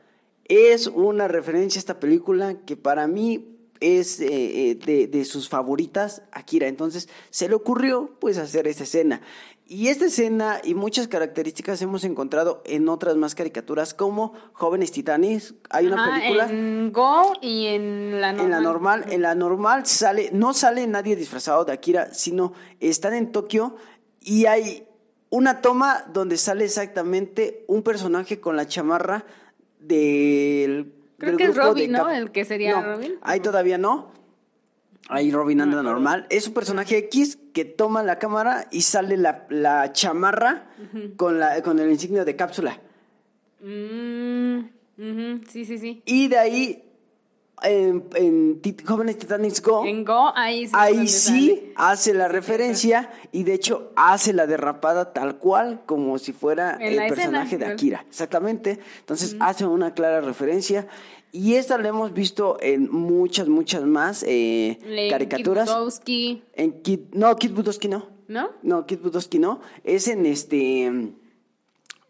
[0.46, 5.48] Es una referencia a esta película que para mí es eh, eh, de, de sus
[5.48, 6.68] favoritas, Akira.
[6.68, 9.22] Entonces se le ocurrió pues hacer esta escena.
[9.68, 15.56] Y esta escena y muchas características hemos encontrado en otras más caricaturas como Jóvenes Titanes.
[15.72, 18.46] Hay una Ajá, película En Go y en la normal.
[18.46, 23.16] en la normal, en la normal sale, no sale nadie disfrazado de Akira, sino están
[23.16, 23.76] en Tokio
[24.22, 24.88] y hay
[25.32, 29.26] una toma donde sale exactamente un personaje con la chamarra
[29.80, 32.10] del Creo del que es de Robin, ¿no?
[32.12, 33.16] El que sería No, Robin.
[33.22, 34.12] Ahí todavía no.
[35.10, 36.26] Ahí Robin anda normal.
[36.30, 40.68] Es un personaje X que toma la cámara y sale la, la chamarra
[41.16, 42.80] con, la, con el insignia de cápsula.
[43.62, 44.60] Mm,
[45.50, 46.02] Sí, sí, sí.
[46.06, 46.84] Y de ahí,
[47.64, 50.74] en, en Tit- Jóvenes Titanics Go, En Go, ahí sí.
[50.76, 56.32] ahí sí hace la referencia y de hecho hace la derrapada tal cual como si
[56.32, 57.66] fuera el escena, personaje de.
[57.66, 58.06] Akira.
[58.08, 58.80] Exactamente.
[59.00, 60.88] Entonces hace una clara referencia
[61.36, 65.68] y esta la hemos visto en muchas, muchas más eh, En caricaturas.
[65.68, 68.08] Butowski, En Kid, no, Kid Butowski no.
[68.28, 68.52] ¿no?
[68.64, 69.60] No, Kid Butowski no.
[69.84, 71.12] Es en este.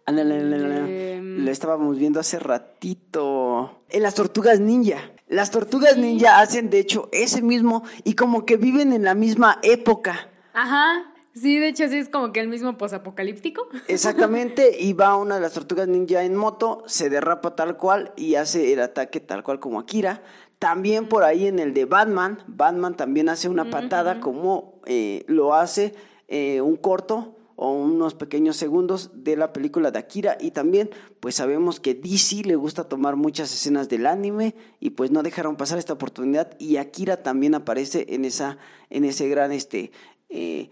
[0.05, 1.21] ah, la, la, la, la, la.
[1.21, 3.81] Lo estábamos viendo hace ratito.
[3.89, 5.11] En las tortugas ninja.
[5.27, 9.59] Las tortugas ninja hacen, de hecho, ese mismo y como que viven en la misma
[9.63, 10.29] época.
[10.53, 11.14] Ajá.
[11.35, 13.67] Sí, de hecho sí es como que el mismo posapocalíptico.
[13.89, 18.35] Exactamente, y va una de las tortugas ninja en moto, se derrapa tal cual y
[18.35, 20.23] hace el ataque tal cual como Akira.
[20.59, 25.53] También por ahí en el de Batman, Batman también hace una patada como eh, lo
[25.53, 25.93] hace
[26.29, 31.35] eh, un corto o unos pequeños segundos de la película de Akira y también pues
[31.35, 35.77] sabemos que DC le gusta tomar muchas escenas del anime y pues no dejaron pasar
[35.77, 38.57] esta oportunidad y Akira también aparece en esa
[38.89, 39.91] en ese gran este
[40.29, 40.69] eh,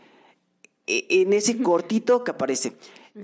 [0.87, 2.73] en ese cortito que aparece.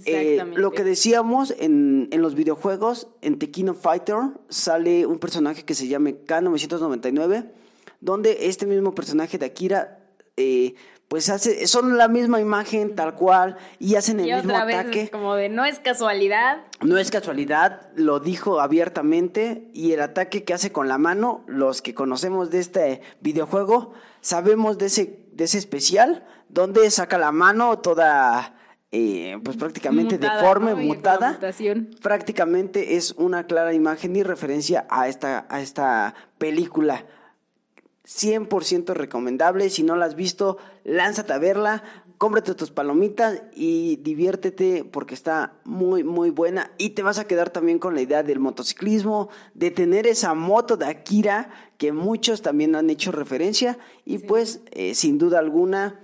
[0.06, 3.40] Eh, lo que decíamos en, en los videojuegos, en
[3.70, 7.50] of Fighter sale un personaje que se llama K999,
[8.00, 10.00] donde este mismo personaje de Akira,
[10.38, 10.76] eh,
[11.08, 14.76] pues hace, son la misma imagen tal cual y hacen el Y mismo otra vez
[14.76, 15.10] ataque.
[15.10, 16.60] como de no es casualidad.
[16.82, 21.82] No es casualidad, lo dijo abiertamente y el ataque que hace con la mano, los
[21.82, 27.80] que conocemos de este videojuego, sabemos de ese, de ese especial, donde saca la mano
[27.80, 28.56] toda,
[28.92, 31.40] eh, pues prácticamente Mutada, deforme, mutada.
[32.02, 37.06] Prácticamente es una clara imagen y referencia a esta, a esta película.
[38.06, 39.70] 100% recomendable.
[39.70, 41.84] Si no la has visto, lánzate a verla,
[42.18, 46.72] cómprate tus palomitas y diviértete porque está muy, muy buena.
[46.80, 50.76] Y te vas a quedar también con la idea del motociclismo, de tener esa moto
[50.76, 53.78] de Akira que muchos también han hecho referencia.
[54.06, 56.00] Y pues, eh, sin duda alguna,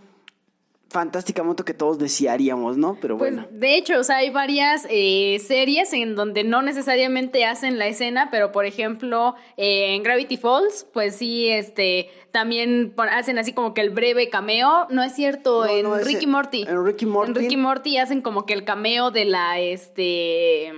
[0.90, 2.98] fantástica moto que todos desearíamos, ¿no?
[3.02, 3.48] Pero Pues bueno.
[3.52, 8.30] de hecho, o sea, hay varias eh, series en donde no necesariamente hacen la escena,
[8.32, 13.82] pero por ejemplo, eh, en Gravity Falls, pues sí, este, también hacen así como que
[13.82, 16.64] el breve cameo, no es cierto, No, en no, Ricky Morty.
[16.68, 17.32] en Ricky Morty.
[17.32, 20.72] En Ricky Morty hacen como que el cameo de la, este,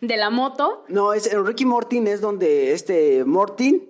[0.00, 3.86] de la moto, No, es en Ricky Mortin es donde este Mortin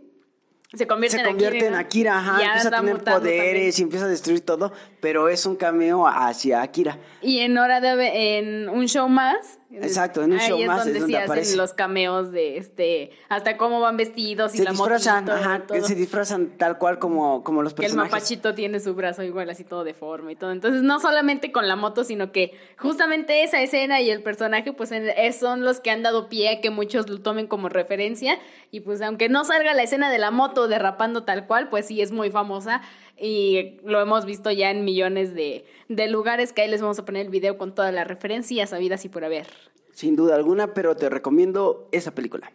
[0.73, 1.75] se convierte, se en convierte Akira, en.
[1.75, 6.07] Akira, ajá, empieza a tener poderes y empieza a destruir todo, pero es un cameo
[6.07, 6.99] hacia Akira.
[7.23, 9.59] Y en hora de en un show más.
[9.73, 11.57] Exacto, en un ahí show es más donde es donde sí hacen aparece.
[11.57, 15.81] los cameos de este, hasta cómo van vestidos y Se la disfrazan, motito, ajá, todo.
[15.87, 18.13] se disfrazan tal cual como, como los Que el personajes.
[18.13, 20.51] mapachito tiene su brazo igual así todo deforme y todo.
[20.51, 24.91] Entonces, no solamente con la moto, sino que justamente esa escena y el personaje, pues
[25.39, 28.39] son los que han dado pie a que muchos lo tomen como referencia.
[28.73, 32.01] Y pues aunque no salga la escena de la moto derrapando tal cual, pues sí
[32.03, 32.83] es muy famosa.
[33.21, 37.05] Y lo hemos visto ya en millones de, de lugares que ahí les vamos a
[37.05, 39.47] poner el video con todas las referencias habidas y por haber.
[39.93, 42.51] Sin duda alguna, pero te recomiendo esa película.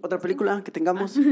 [0.00, 1.16] Otra película que tengamos.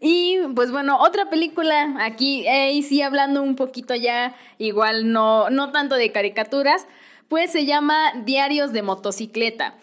[0.00, 5.50] Y pues bueno, otra película aquí, eh, y sí hablando un poquito ya, igual no,
[5.50, 6.86] no tanto de caricaturas,
[7.28, 9.74] pues se llama Diarios de Motocicleta.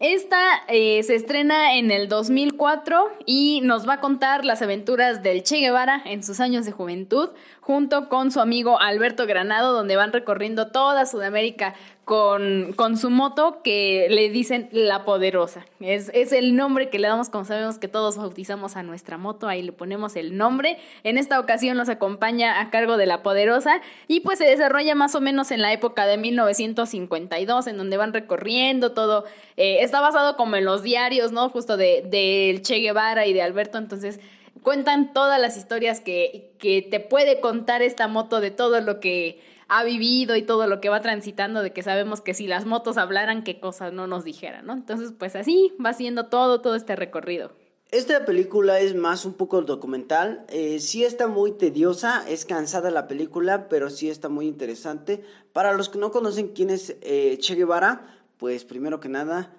[0.00, 5.44] Esta eh, se estrena en el 2004 y nos va a contar las aventuras del
[5.44, 7.30] Che Guevara en sus años de juventud,
[7.60, 11.74] junto con su amigo Alberto Granado, donde van recorriendo toda Sudamérica
[12.04, 15.64] con, con su moto que le dicen La Poderosa.
[15.80, 19.48] Es, es el nombre que le damos, como sabemos que todos bautizamos a nuestra moto,
[19.48, 20.78] ahí le ponemos el nombre.
[21.02, 25.14] En esta ocasión nos acompaña a cargo de La Poderosa y pues se desarrolla más
[25.14, 29.24] o menos en la época de 1952, en donde van recorriendo todo.
[29.56, 31.48] eh, está basado como en los diarios, ¿no?
[31.48, 34.20] Justo de, del Che Guevara y de Alberto, entonces
[34.62, 39.53] cuentan todas las historias que, que te puede contar esta moto de todo lo que
[39.68, 42.96] ha vivido y todo lo que va transitando, de que sabemos que si las motos
[42.96, 44.72] hablaran, qué cosas no nos dijeran, ¿no?
[44.72, 47.52] Entonces, pues así va siendo todo, todo este recorrido.
[47.90, 50.44] Esta película es más un poco documental.
[50.48, 55.22] Eh, sí está muy tediosa, es cansada la película, pero sí está muy interesante.
[55.52, 59.52] Para los que no conocen quién es eh, Che Guevara, pues primero que nada,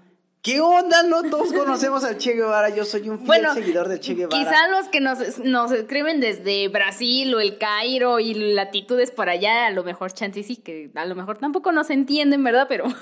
[0.45, 1.01] ¿qué onda?
[1.01, 2.69] No todos conocemos al Che Guevara.
[2.69, 4.37] Yo soy un fiel Bueno, seguidor de Che Guevara.
[4.37, 9.65] quizá los que nos, nos escriben desde Brasil o el Cairo y latitudes por allá,
[9.65, 12.67] a lo mejor chance sí, que a lo mejor tampoco nos entienden, ¿verdad?
[12.69, 12.85] Pero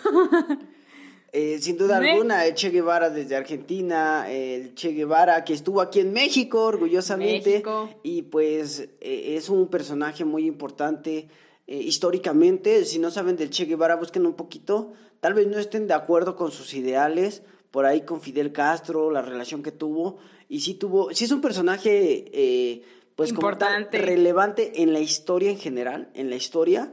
[1.35, 2.11] Eh, sin duda ¿Eh?
[2.11, 7.49] alguna, el Che Guevara desde Argentina, el Che Guevara que estuvo aquí en México, orgullosamente.
[7.49, 7.89] México.
[8.03, 11.27] Y pues eh, es un personaje muy importante
[11.65, 12.85] eh, históricamente.
[12.85, 14.93] Si no saben del Che Guevara, busquen un poquito.
[15.23, 19.21] Tal vez no estén de acuerdo con sus ideales, por ahí con Fidel Castro, la
[19.21, 20.17] relación que tuvo.
[20.49, 22.83] Y sí tuvo, sí es un personaje eh,
[23.15, 23.99] pues como tal, Importante.
[23.99, 26.91] relevante en la historia en general, en la historia.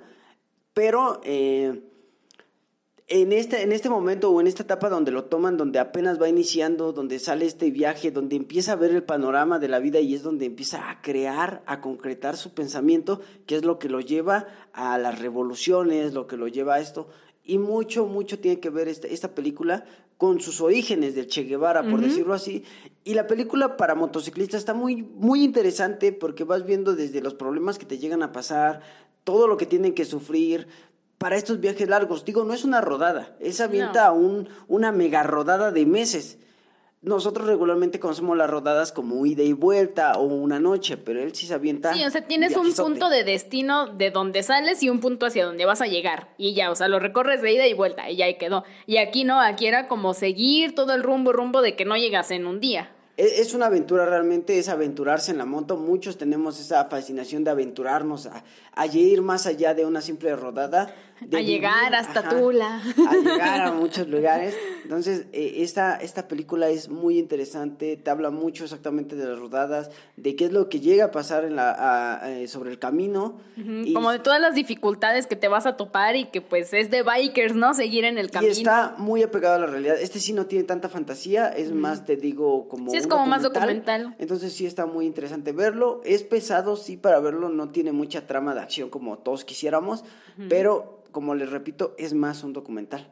[0.74, 1.82] Pero eh,
[3.08, 6.28] en este, en este momento o en esta etapa donde lo toman, donde apenas va
[6.28, 10.14] iniciando, donde sale este viaje, donde empieza a ver el panorama de la vida y
[10.14, 14.46] es donde empieza a crear, a concretar su pensamiento, que es lo que lo lleva
[14.72, 17.08] a las revoluciones, lo que lo lleva a esto.
[17.50, 19.84] Y mucho, mucho tiene que ver esta, esta película
[20.16, 22.62] con sus orígenes del Che Guevara, por decirlo así.
[23.02, 27.76] Y la película para motociclistas está muy, muy interesante porque vas viendo desde los problemas
[27.76, 28.82] que te llegan a pasar,
[29.24, 30.68] todo lo que tienen que sufrir,
[31.18, 32.24] para estos viajes largos.
[32.24, 36.38] Digo, no es una rodada, es avienta un, una mega rodada de meses.
[37.02, 41.46] Nosotros regularmente conocemos las rodadas como ida y vuelta o una noche, pero él sí
[41.46, 41.94] se avienta.
[41.94, 45.46] Sí, o sea, tienes un punto de destino de donde sales y un punto hacia
[45.46, 46.28] donde vas a llegar.
[46.36, 48.64] Y ya, o sea, lo recorres de ida y vuelta y ya ahí quedó.
[48.86, 52.30] Y aquí no, aquí era como seguir todo el rumbo, rumbo de que no llegas
[52.32, 52.90] en un día.
[53.16, 55.78] E- Es una aventura realmente, es aventurarse en la moto.
[55.78, 58.44] Muchos tenemos esa fascinación de aventurarnos a,
[58.74, 60.94] a ir más allá de una simple rodada.
[61.32, 62.82] A llegar hasta ajá, Tula.
[63.08, 64.54] A llegar a muchos lugares.
[64.82, 69.90] Entonces, eh, esta, esta película es muy interesante, te habla mucho exactamente de las rodadas,
[70.16, 71.70] de qué es lo que llega a pasar en la,
[72.22, 73.38] a- eh, sobre el camino.
[73.56, 76.90] y- Como de todas las dificultades que te vas a topar y que pues es
[76.90, 77.74] de bikers, ¿no?
[77.74, 78.52] Seguir en el Y camino.
[78.52, 79.96] está muy apegado a la realidad.
[80.00, 82.90] Este sí no tiene tanta fantasía, es más, te digo, como.
[82.90, 84.14] Sí, es como más documental.
[84.18, 86.00] Entonces sí está muy interesante verlo.
[86.04, 87.48] Es pesado, sí, para verlo.
[87.50, 90.04] No tiene mucha trama de acción como todos quisiéramos.
[90.48, 93.10] Pero, como les repito, es más un documental.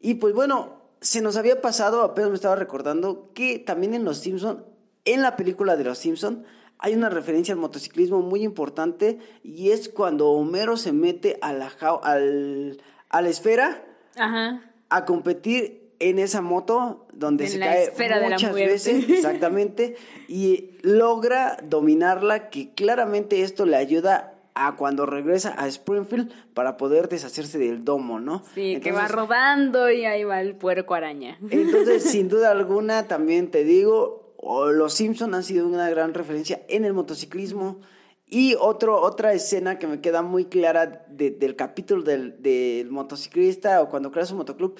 [0.00, 4.18] Y pues bueno, se nos había pasado, apenas me estaba recordando, que también en Los
[4.18, 4.64] Simpson,
[5.04, 6.44] en la película de Los Simpson,
[6.78, 11.68] hay una referencia al motociclismo muy importante y es cuando Homero se mete a la,
[12.02, 13.84] al, a la esfera
[14.16, 14.62] Ajá.
[14.88, 19.94] a competir en esa moto donde En se cae muchas veces, exactamente,
[20.26, 27.08] y logra dominarla, que claramente esto le ayuda a cuando regresa a Springfield para poder
[27.08, 28.42] deshacerse del domo, ¿no?
[28.54, 31.38] Sí, que va rodando y ahí va el puerco araña.
[31.50, 34.34] entonces, sin duda alguna, también te digo,
[34.72, 37.80] los Simpson han sido una gran referencia en el motociclismo.
[38.26, 43.82] Y otro, otra escena que me queda muy clara de- del capítulo del, del motociclista
[43.82, 44.78] o cuando crea su motoclub,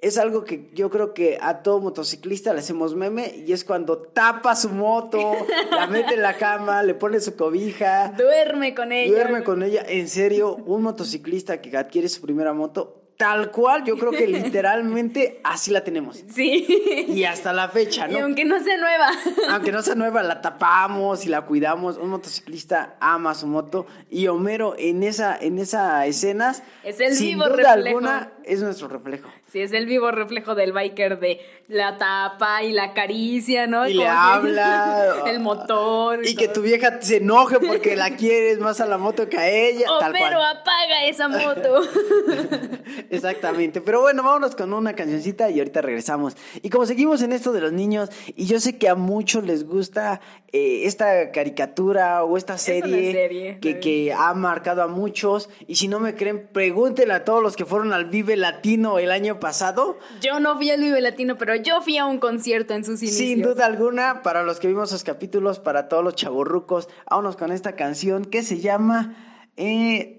[0.00, 3.98] es algo que yo creo que a todo motociclista le hacemos meme y es cuando
[3.98, 5.18] tapa su moto,
[5.70, 9.10] la mete en la cama, le pone su cobija, Duerme con ella.
[9.12, 9.84] duerme con ella.
[9.88, 14.26] En serio, un motociclista que adquiere su primera moto, tal cual, yo creo que
[14.72, 16.22] literalmente así la tenemos.
[16.32, 16.66] Sí.
[17.08, 18.20] Y hasta la fecha, Y ¿no?
[18.24, 19.08] aunque no sea nueva.
[19.50, 21.96] Aunque no sea nueva, la tapamos y la cuidamos.
[21.96, 23.86] Un motociclista ama su moto.
[24.10, 27.88] Y Homero en esa, en esa escenas, Es el sin vivo duda reflejo.
[27.98, 29.28] alguna, es nuestro reflejo.
[29.52, 33.86] Sí, es el vivo reflejo del biker de la tapa y la caricia, ¿no?
[33.88, 35.14] Y le si- habla.
[35.26, 36.26] el motor.
[36.26, 39.48] Y que tu vieja se enoje porque la quieres más a la moto que a
[39.50, 39.86] ella.
[40.00, 40.56] tal Homero, cual.
[40.58, 41.82] apaga esa moto.
[43.10, 43.80] Exactamente.
[43.80, 46.36] Pero bueno, vámonos con una cancioncita y ahorita regresamos.
[46.62, 49.64] Y como seguimos en esto de los niños, y yo sé que a muchos les
[49.66, 50.20] gusta
[50.52, 55.48] eh, esta caricatura o esta serie, serie, que, que ha marcado a muchos.
[55.66, 59.10] Y si no me creen, pregúntenle a todos los que fueron al Vive Latino el
[59.10, 59.98] año pasado.
[60.20, 63.28] Yo no fui al Vive Latino, pero yo fui a un concierto en sus inicios.
[63.28, 67.52] Sin duda alguna, para los que vimos esos capítulos, para todos los chavorrucos, vámonos con
[67.52, 69.14] esta canción que se llama
[69.56, 70.18] eh,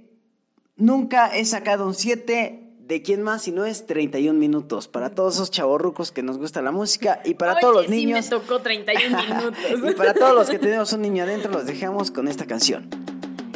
[0.79, 2.65] Nunca he sacado un 7.
[2.79, 3.43] ¿De quién más?
[3.43, 4.87] Si no es 31 minutos.
[4.87, 7.91] Para todos esos chavorrucos que nos gusta la música y para Oye, todos los sí
[7.91, 8.25] niños.
[8.25, 9.61] me tocó 31 minutos.
[9.91, 12.89] y para todos los que tenemos un niño adentro, los dejamos con esta canción.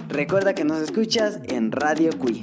[0.09, 2.41] Recuerda que nos escuchas en Radio Cui.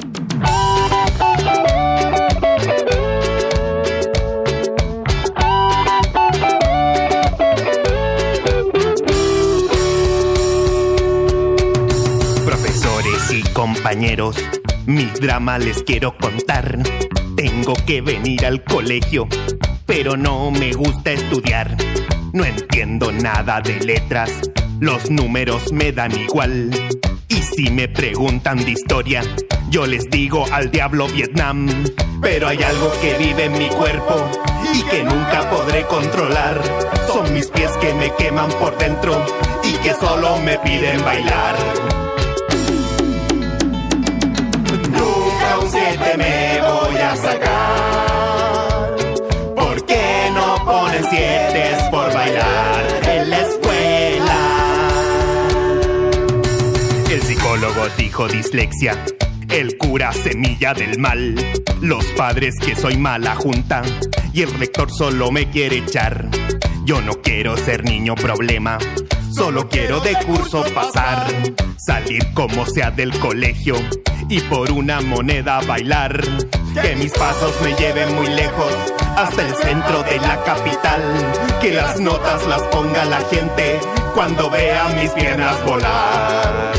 [12.44, 14.36] Profesores y compañeros,
[14.86, 16.78] mi drama les quiero contar.
[17.36, 19.28] Tengo que venir al colegio,
[19.86, 21.76] pero no me gusta estudiar.
[22.32, 24.30] No entiendo nada de letras,
[24.80, 26.70] los números me dan igual.
[27.54, 29.22] Si me preguntan de historia,
[29.70, 31.68] yo les digo al diablo Vietnam.
[32.22, 34.30] Pero hay algo que vive en mi cuerpo
[34.72, 36.60] y que nunca podré controlar.
[37.08, 39.24] Son mis pies que me queman por dentro
[39.64, 41.56] y que solo me piden bailar.
[44.90, 48.96] Nunca un siete me voy a sacar.
[49.56, 51.69] ¿Por qué no ponen siete?
[57.96, 58.96] Dijo dislexia.
[59.50, 61.34] El cura semilla del mal.
[61.80, 63.82] Los padres que soy mala junta.
[64.32, 66.28] Y el rector solo me quiere echar.
[66.84, 68.78] Yo no quiero ser niño problema.
[69.32, 71.26] Solo quiero de curso pasar.
[71.76, 73.74] Salir como sea del colegio.
[74.28, 76.20] Y por una moneda bailar.
[76.80, 78.74] Que mis pasos me lleven muy lejos.
[79.16, 81.02] Hasta el centro de la capital.
[81.60, 83.80] Que las notas las ponga la gente.
[84.14, 86.72] Cuando vea mis piernas volar.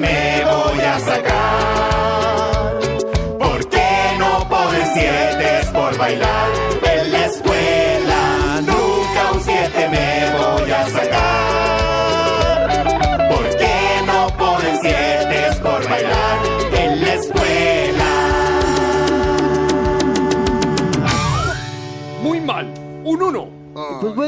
[0.00, 2.78] Me voy a sacar.
[3.38, 6.67] ¿Por qué no ponen siete por bailar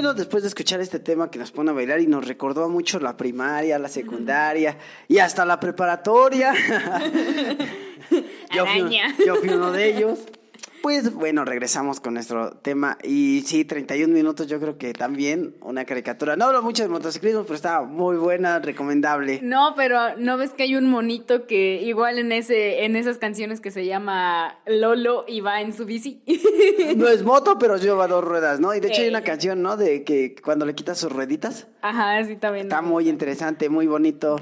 [0.01, 2.99] bueno, después de escuchar este tema que nos pone a bailar y nos recordó mucho
[3.01, 4.79] la primaria, la secundaria
[5.09, 6.55] y hasta la preparatoria.
[8.55, 10.21] yo, fui, yo fui uno de ellos.
[10.83, 12.97] Pues bueno, regresamos con nuestro tema.
[13.03, 16.37] Y sí, 31 minutos, yo creo que también una caricatura.
[16.37, 19.41] No hablo mucho de motociclismo, pero está muy buena, recomendable.
[19.43, 23.61] No, pero no ves que hay un monito que igual en ese en esas canciones
[23.61, 26.23] que se llama Lolo y va en su bici.
[26.97, 28.75] No es moto, pero lleva dos ruedas, ¿no?
[28.75, 29.11] Y de hecho hay Eh.
[29.11, 29.77] una canción, ¿no?
[29.77, 31.67] De que cuando le quitas sus rueditas.
[31.83, 32.67] Ajá, sí también.
[32.67, 34.37] Está muy interesante, muy bonito.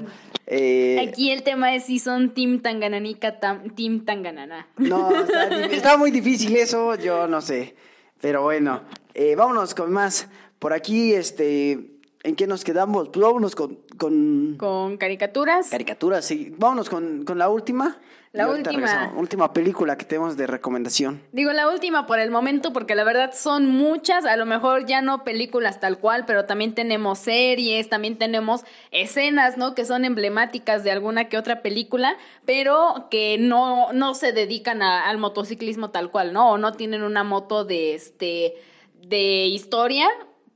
[0.51, 4.67] Eh, Aquí el tema es si son Team Tangananica, tam- Team Tanganana.
[4.77, 5.09] No,
[5.71, 7.75] está, muy difícil eso, yo no sé.
[8.19, 8.81] Pero bueno,
[9.13, 10.27] eh, vámonos con más.
[10.57, 13.09] Por aquí, este, ¿en qué nos quedamos?
[13.09, 15.69] Pues vámonos con, con Con caricaturas.
[15.69, 16.53] caricaturas, sí.
[16.57, 17.97] Vámonos con, con la última.
[18.31, 19.11] La última.
[19.17, 21.23] Última película que tenemos de recomendación.
[21.31, 25.01] Digo la última por el momento porque la verdad son muchas, a lo mejor ya
[25.01, 29.73] no películas tal cual, pero también tenemos series, también tenemos escenas, ¿no?
[29.73, 35.09] Que son emblemáticas de alguna que otra película, pero que no, no se dedican a-
[35.09, 36.51] al motociclismo tal cual, ¿no?
[36.51, 38.53] O no tienen una moto de este
[39.01, 40.07] de historia,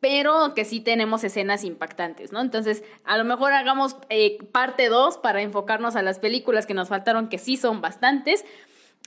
[0.04, 2.42] pero que sí tenemos escenas impactantes, ¿no?
[2.42, 6.90] Entonces, a lo mejor hagamos eh, parte 2 para enfocarnos a las películas que nos
[6.90, 8.44] faltaron, que sí son bastantes.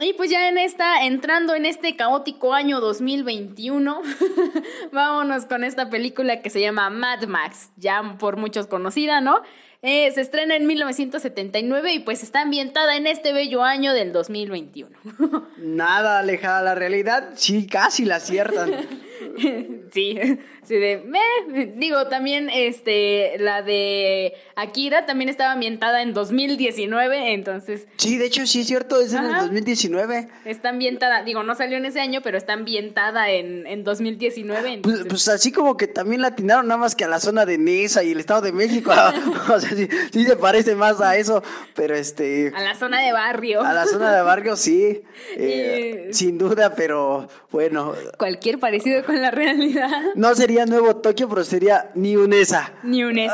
[0.01, 4.01] Y pues ya en esta, entrando en este caótico año 2021,
[4.93, 9.43] vámonos con esta película que se llama Mad Max, ya por muchos conocida, ¿no?
[9.83, 14.97] Eh, se estrena en 1979 y pues está ambientada en este bello año del 2021.
[15.59, 18.73] Nada alejada de la realidad, sí, casi la aciertan.
[19.93, 20.19] sí,
[20.65, 21.73] sí de, meh.
[21.77, 28.47] digo, también este, la de Akira también estaba ambientada en 2019, entonces Sí, de hecho,
[28.47, 29.43] sí es cierto, es en el Ajá.
[29.43, 30.29] 2019.
[30.45, 34.61] está ambientada, digo, no salió en ese año, pero está ambientada en, en 2019.
[34.63, 37.47] Pues, Entonces, pues así como que también la atinaron nada más que a la zona
[37.47, 38.91] de Nesa y el Estado de México.
[39.55, 41.43] o sea, sí, sí se parece más a eso,
[41.75, 42.53] pero este...
[42.55, 43.63] a la zona de barrio.
[43.63, 45.03] A la zona de barrio sí,
[45.37, 50.03] eh, Y- sin duda, pero bueno, Cualquier parecido con la realidad.
[50.15, 52.73] no sería Nuevo Tokio, pero sería New Nesa.
[52.83, 53.33] Ni un es.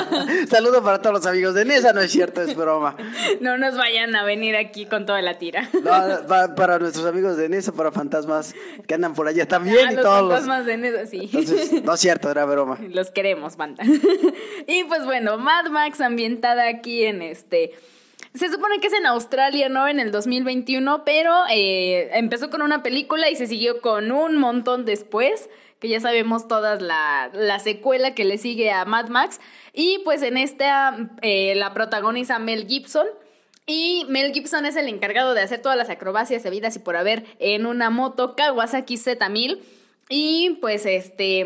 [0.48, 2.96] Saludo para todos los amigos de Nesa, no es cierto, es broma.
[3.40, 5.68] No nos vayan a venir aquí con toda la tira.
[5.82, 8.54] No, para nuestros amigos de Nesa, para fantasmas
[8.86, 10.30] que andan por allá también Ah, y los todos los...
[10.32, 11.30] fantasmas de Nesa, sí.
[11.32, 12.78] Entonces, no es cierto, era broma.
[12.88, 13.84] Los queremos, banda.
[14.66, 17.72] y pues bueno, Mad Max ambientada aquí en este.
[18.34, 19.88] Se supone que es en Australia, ¿no?
[19.88, 24.84] En el 2021, pero eh, empezó con una película y se siguió con un montón
[24.84, 25.48] después,
[25.80, 29.40] que ya sabemos todas la, la secuela que le sigue a Mad Max.
[29.72, 33.06] Y pues en esta eh, la protagoniza Mel Gibson.
[33.66, 37.24] Y Mel Gibson es el encargado de hacer todas las acrobacias habidas y por haber
[37.38, 39.60] en una moto Kawasaki Z1000.
[40.08, 41.44] Y pues este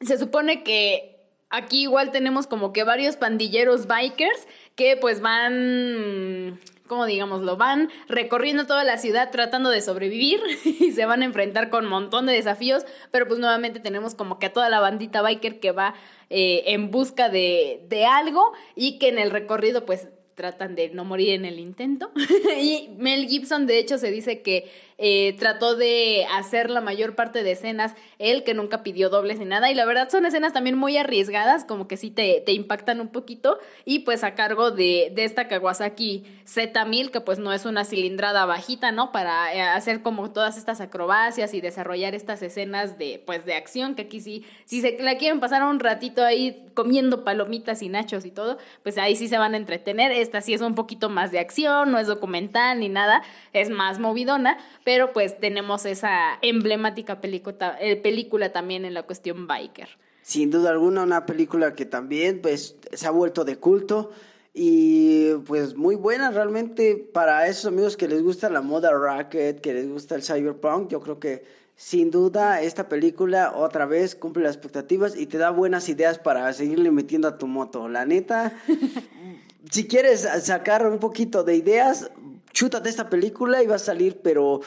[0.00, 1.18] se supone que
[1.50, 4.46] aquí igual tenemos como que varios pandilleros bikers
[4.78, 7.56] que pues van, ¿cómo digámoslo?
[7.56, 11.90] Van recorriendo toda la ciudad tratando de sobrevivir y se van a enfrentar con un
[11.90, 15.72] montón de desafíos, pero pues nuevamente tenemos como que a toda la bandita biker que
[15.72, 15.94] va
[16.30, 21.04] eh, en busca de, de algo y que en el recorrido pues tratan de no
[21.04, 22.12] morir en el intento.
[22.60, 27.42] y Mel Gibson, de hecho, se dice que eh, trató de hacer la mayor parte
[27.42, 30.76] de escenas, él que nunca pidió dobles ni nada, y la verdad son escenas también
[30.76, 35.12] muy arriesgadas, como que sí te, te impactan un poquito, y pues a cargo de,
[35.14, 39.12] de esta Kawasaki Z1000, que pues no es una cilindrada bajita, ¿no?
[39.12, 43.94] Para eh, hacer como todas estas acrobacias y desarrollar estas escenas de, pues, de acción,
[43.94, 48.24] que aquí sí, si se la quieren pasar un ratito ahí comiendo palomitas y nachos
[48.24, 50.12] y todo, pues ahí sí se van a entretener.
[50.12, 53.22] Esta sí es un poquito más de acción, no es documental ni nada,
[53.52, 59.46] es más movidona, pero pues tenemos esa emblemática película, eh, película también en la cuestión
[59.46, 59.86] biker.
[60.22, 64.12] sin duda alguna una película que también pues se ha vuelto de culto
[64.54, 69.74] y pues muy buena realmente para esos amigos que les gusta la moda racket, que
[69.74, 71.44] les gusta el cyberpunk, yo creo que
[71.76, 76.50] sin duda esta película otra vez cumple las expectativas y te da buenas ideas para
[76.54, 77.90] seguirle metiendo a tu moto.
[77.90, 78.54] La neta,
[79.70, 82.10] si quieres sacar un poquito de ideas,
[82.52, 84.60] chútate esta película y va a salir, pero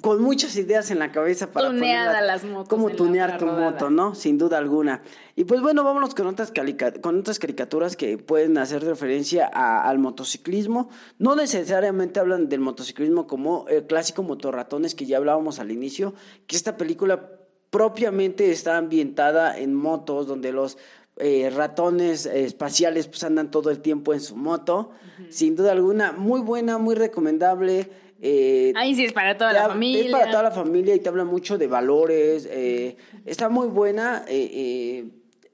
[0.00, 3.88] con muchas ideas en la cabeza para Tuneada ponerla- las motos cómo tunear tu moto,
[3.90, 4.14] ¿no?
[4.16, 5.02] Sin duda alguna.
[5.36, 6.52] Y pues bueno, vámonos con otras,
[7.00, 10.88] con otras caricaturas que pueden hacer referencia a- al motociclismo.
[11.18, 16.14] No necesariamente hablan del motociclismo como el clásico motorratones que ya hablábamos al inicio,
[16.48, 17.28] que esta película
[17.70, 20.78] propiamente está ambientada en motos donde los
[21.16, 24.90] eh, ratones eh, espaciales pues andan todo el tiempo en su moto.
[25.30, 27.90] Sin duda alguna, muy buena, muy recomendable.
[28.20, 30.04] eh, Ahí sí es para toda la familia.
[30.04, 32.48] Es para toda la familia y te habla mucho de valores.
[32.50, 35.04] eh, está muy buena eh,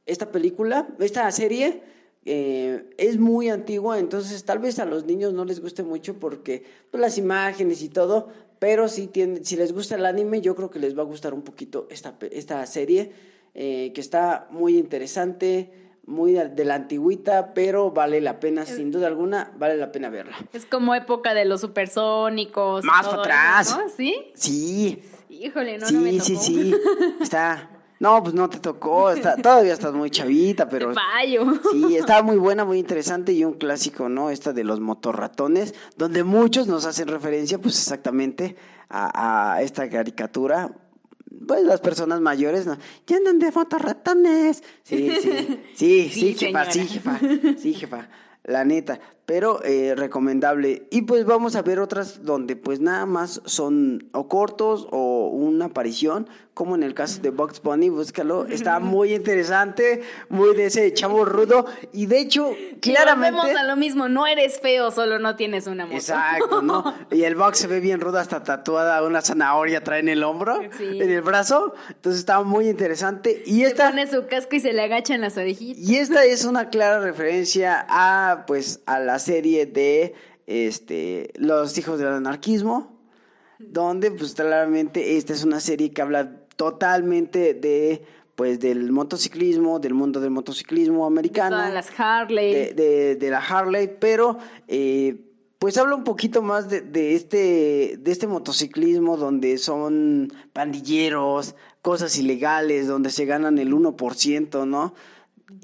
[0.07, 1.83] esta película, esta serie.
[2.25, 6.63] eh, es muy antigua, entonces tal vez a los niños no les guste mucho porque
[6.91, 8.29] pues, las imágenes y todo,
[8.59, 11.33] pero si, tiene, si les gusta el anime, yo creo que les va a gustar
[11.33, 13.13] un poquito esta, esta serie,
[13.55, 15.72] eh, que está muy interesante,
[16.07, 20.36] muy de la antigüita, pero vale la pena, sin duda alguna, vale la pena verla.
[20.53, 22.84] Es como época de los supersónicos.
[22.84, 23.78] Más para eso, atrás.
[23.78, 23.88] ¿no?
[23.94, 24.16] ¿Sí?
[24.34, 26.44] Sí, Híjole, no, sí, no me sí, tocó.
[26.44, 26.74] sí.
[27.20, 27.70] Está.
[28.01, 29.11] No, pues no te tocó.
[29.11, 30.94] Está, todavía estás muy chavita, pero.
[30.94, 31.44] Fallo.
[31.72, 34.30] Sí, estaba muy buena, muy interesante y un clásico, ¿no?
[34.30, 38.57] Esta de los motorratones, donde muchos nos hacen referencia, pues exactamente
[38.88, 40.70] a, a esta caricatura.
[41.49, 42.76] Pues las personas mayores, ¿no?
[43.07, 44.62] Ya andan de motorratones.
[44.82, 45.30] Sí, sí,
[45.74, 47.18] sí, sí, Sí, jefa, sí, jefa,
[47.59, 48.09] sí, jefa,
[48.44, 49.01] la neta.
[49.29, 50.87] Pero eh, recomendable.
[50.91, 55.66] Y pues vamos a ver otras donde pues nada más son o cortos o una
[55.66, 58.47] aparición, como en el caso de Box Bunny, búscalo.
[58.47, 60.01] Está muy interesante,
[60.31, 61.66] muy de ese chavo rudo.
[61.93, 62.51] Y de hecho,
[62.81, 63.37] claramente...
[63.39, 65.97] Volvemos a lo mismo, no eres feo, solo no tienes una moto.
[65.99, 66.95] Exacto, ¿no?
[67.11, 70.59] Y el box se ve bien rudo, hasta tatuada una zanahoria trae en el hombro,
[70.79, 71.01] Sí.
[71.03, 71.74] en el brazo.
[71.91, 73.43] Entonces está muy interesante.
[73.45, 73.91] Y Se esta...
[73.91, 75.79] pone su casco y se le agachan las orejitas.
[75.87, 80.14] Y esta es una clara referencia a pues a la serie de
[80.47, 82.99] este Los hijos del anarquismo,
[83.59, 88.03] donde pues claramente esta es una serie que habla totalmente de
[88.35, 92.53] pues del motociclismo, del mundo del motociclismo americano, Todas las Harley.
[92.55, 94.39] de, de- de la Harley, pero
[94.69, 95.16] eh,
[95.59, 102.16] pues habla un poquito más de, de este de este motociclismo donde son pandilleros, cosas
[102.16, 104.95] ilegales, donde se ganan el 1%, ¿no?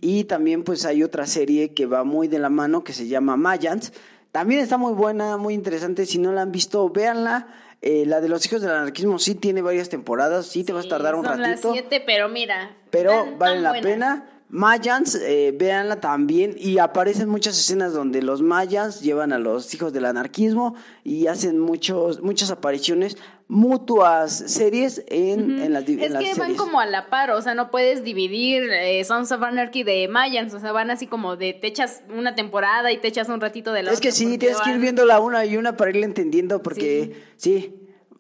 [0.00, 3.36] Y también pues hay otra serie que va muy de la mano que se llama
[3.36, 3.92] Mayans.
[4.32, 6.06] También está muy buena, muy interesante.
[6.06, 7.46] Si no la han visto, véanla.
[7.82, 10.88] Eh, la de los hijos del anarquismo sí tiene varias temporadas, sí te vas a
[10.88, 12.74] tardar un Son las ratito siete, pero mira.
[12.88, 13.84] pero están vale tan la buenas.
[13.92, 14.33] pena.
[14.48, 19.92] Mayans, eh, véanla también y aparecen muchas escenas donde los mayas llevan a los hijos
[19.92, 23.16] del anarquismo y hacen muchos, muchas apariciones,
[23.48, 27.42] mutuas series en, en las, en Es las que van como a la par, o
[27.42, 31.36] sea, no puedes dividir eh, Sons of Anarchy de Mayans, o sea, van así como
[31.36, 34.16] de te echas una temporada y te echas un ratito de la Es que otra
[34.16, 37.74] sí, porque tienes que ir viendo la una y una para irle entendiendo porque sí.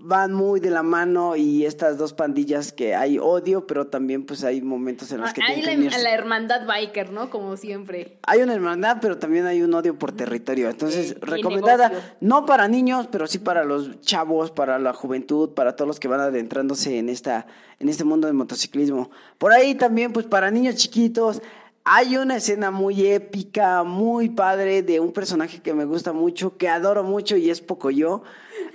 [0.06, 4.44] Van muy de la mano y estas dos pandillas que hay odio, pero también pues
[4.44, 7.30] hay momentos en los que Hay tienen que la, la hermandad biker, ¿no?
[7.30, 8.18] Como siempre.
[8.26, 10.68] Hay una hermandad, pero también hay un odio por territorio.
[10.68, 15.74] Entonces, Eh, recomendada no para niños, pero sí para los chavos, para la juventud, para
[15.74, 17.46] todos los que van adentrándose en esta
[17.80, 19.10] en este mundo del motociclismo.
[19.38, 21.40] Por ahí también pues para niños chiquitos
[21.84, 26.68] hay una escena muy épica, muy padre de un personaje que me gusta mucho, que
[26.68, 28.22] adoro mucho y es Pocoyo.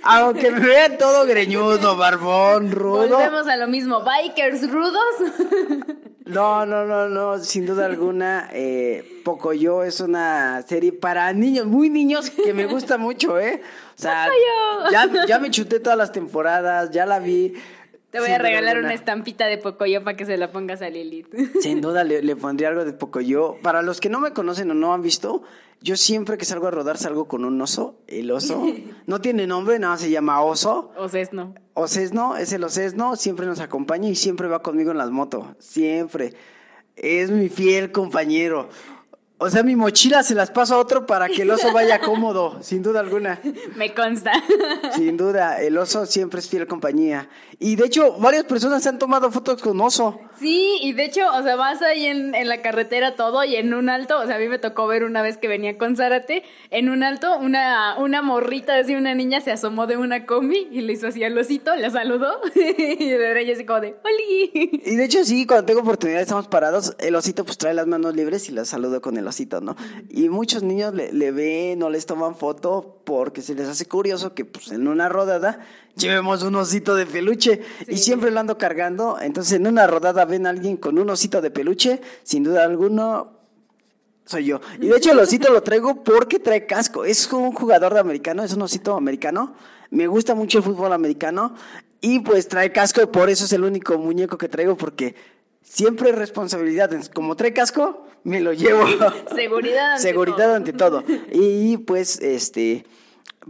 [0.02, 3.16] Aunque me vean todo greñudo, barbón, rudo.
[3.16, 4.02] Volvemos a lo mismo.
[4.02, 5.04] Bikers rudos.
[6.26, 8.48] No, no, no, no, sin duda alguna.
[8.52, 13.60] Eh, Pocoyo es una serie para niños, muy niños, que me gusta mucho, ¿eh?
[13.98, 14.90] O sea, Pocoyo.
[14.92, 17.54] ya, ya me chuté todas las temporadas, ya la vi.
[18.10, 20.88] Te voy Sin a regalar una estampita de Pocoyo para que se la pongas a
[20.88, 21.28] Lilith.
[21.60, 23.56] Sin duda le, le pondría algo de Pocoyo.
[23.62, 25.42] Para los que no me conocen o no han visto,
[25.82, 27.96] yo siempre que salgo a rodar salgo con un oso.
[28.06, 28.62] El oso
[29.06, 30.92] no tiene nombre, nada más se llama oso.
[30.96, 31.54] O sea, no.
[31.74, 36.34] Ocesno, es el Ocesno, siempre nos acompaña y siempre va conmigo en las motos, siempre.
[36.96, 38.68] Es mi fiel compañero.
[39.42, 42.62] O sea, mi mochila se las paso a otro para que el oso vaya cómodo,
[42.62, 43.40] sin duda alguna.
[43.74, 44.32] Me consta.
[44.94, 47.26] Sin duda, el oso siempre es fiel compañía.
[47.58, 50.20] Y de hecho, varias personas se han tomado fotos con oso.
[50.38, 53.72] Sí, y de hecho, o sea, vas ahí en, en la carretera todo y en
[53.72, 56.42] un alto, o sea, a mí me tocó ver una vez que venía con Zárate,
[56.70, 60.82] en un alto, una, una morrita, así una niña se asomó de una combi y
[60.82, 64.82] le hizo así al osito, la saludó, y de verdad ella así como de, ¡Oli!
[64.84, 68.14] Y de hecho, sí, cuando tengo oportunidad estamos parados, el osito pues trae las manos
[68.14, 69.29] libres y las saludo con el
[70.08, 74.34] Y muchos niños le, le ven, no les toman foto porque se les hace curioso
[74.34, 75.60] que pues en una rodada
[75.96, 79.18] llevemos un osito de peluche y siempre lo ando cargando.
[79.20, 83.40] Entonces en una rodada ven a alguien con un osito de peluche, sin duda alguno
[84.24, 84.60] soy yo.
[84.80, 87.04] Y de hecho el osito lo traigo porque trae casco.
[87.04, 89.54] Es un jugador de americano, es un osito americano.
[89.90, 91.54] Me gusta mucho el fútbol americano
[92.00, 95.14] y pues trae casco y por eso es el único muñeco que traigo porque
[95.62, 96.90] siempre responsabilidad.
[97.14, 98.84] Como trae casco, me lo llevo.
[99.34, 100.54] Seguridad ante Seguridad todo.
[100.54, 101.04] ante todo.
[101.32, 102.84] Y pues este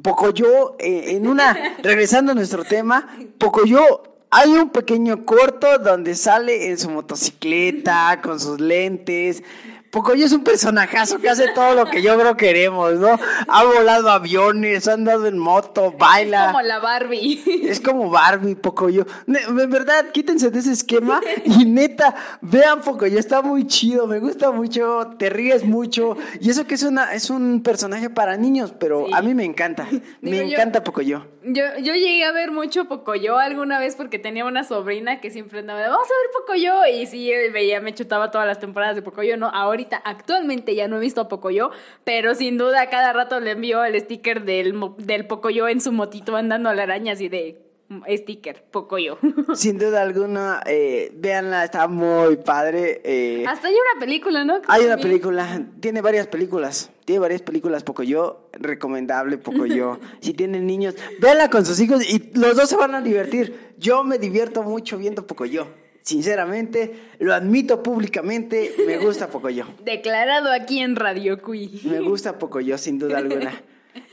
[0.03, 3.09] Pocoyo eh, en una regresando a nuestro tema,
[3.39, 9.43] Pocoyo hay un pequeño corto donde sale en su motocicleta con sus lentes.
[9.91, 13.19] Pocoyo es un personajazo que hace todo lo que yo creo queremos, ¿no?
[13.49, 16.43] Ha volado aviones, ha andado en moto, baila.
[16.43, 17.43] Es como la Barbie.
[17.69, 19.05] Es como Barbie, Pocoyo.
[19.27, 24.53] En verdad, quítense de ese esquema y neta, vean Pocoyo, está muy chido, me gusta
[24.53, 26.17] mucho, te ríes mucho.
[26.41, 29.13] Y eso que es una es un personaje para niños, pero Sí.
[29.15, 29.89] a mí me encanta.
[30.21, 31.27] Me Digo, yo- encanta Pocoyo.
[31.43, 35.61] Yo, yo llegué a ver mucho Pocoyo alguna vez porque tenía una sobrina que siempre
[35.61, 36.87] andaba de, vamos a ver Pocoyo.
[36.87, 39.37] Y sí, eh, veía, me chutaba todas las temporadas de Pocoyo.
[39.37, 41.71] No, ahorita, actualmente ya no he visto a Pocoyo,
[42.05, 46.37] pero sin duda cada rato le envío el sticker del, del Pocoyo en su motito
[46.37, 49.19] andando a la araña así de mm, sticker, Pocoyo.
[49.55, 53.01] Sin duda alguna, eh, véanla, está muy padre.
[53.05, 54.61] eh, Hasta hay una película, ¿no?
[54.69, 59.99] Hay una película, tiene varias películas, tiene varias películas Pocoyo, recomendable Pocoyo.
[60.21, 63.73] si tienen niños, véanla con sus hijos y los dos se van a divertir.
[63.79, 65.67] Yo me divierto mucho viendo Pocoyo.
[66.03, 69.67] Sinceramente, lo admito públicamente, me gusta Pocoyo.
[69.85, 71.81] Declarado aquí en Radio Cui.
[71.85, 73.63] Me gusta Pocoyo, sin duda alguna.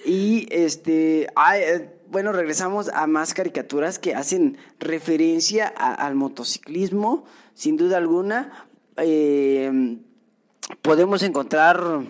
[0.05, 7.25] Y este, ay, eh, bueno, regresamos a más caricaturas que hacen referencia a- al motociclismo,
[7.53, 8.67] sin duda alguna.
[8.97, 9.97] Eh,
[10.81, 12.01] podemos encontrar,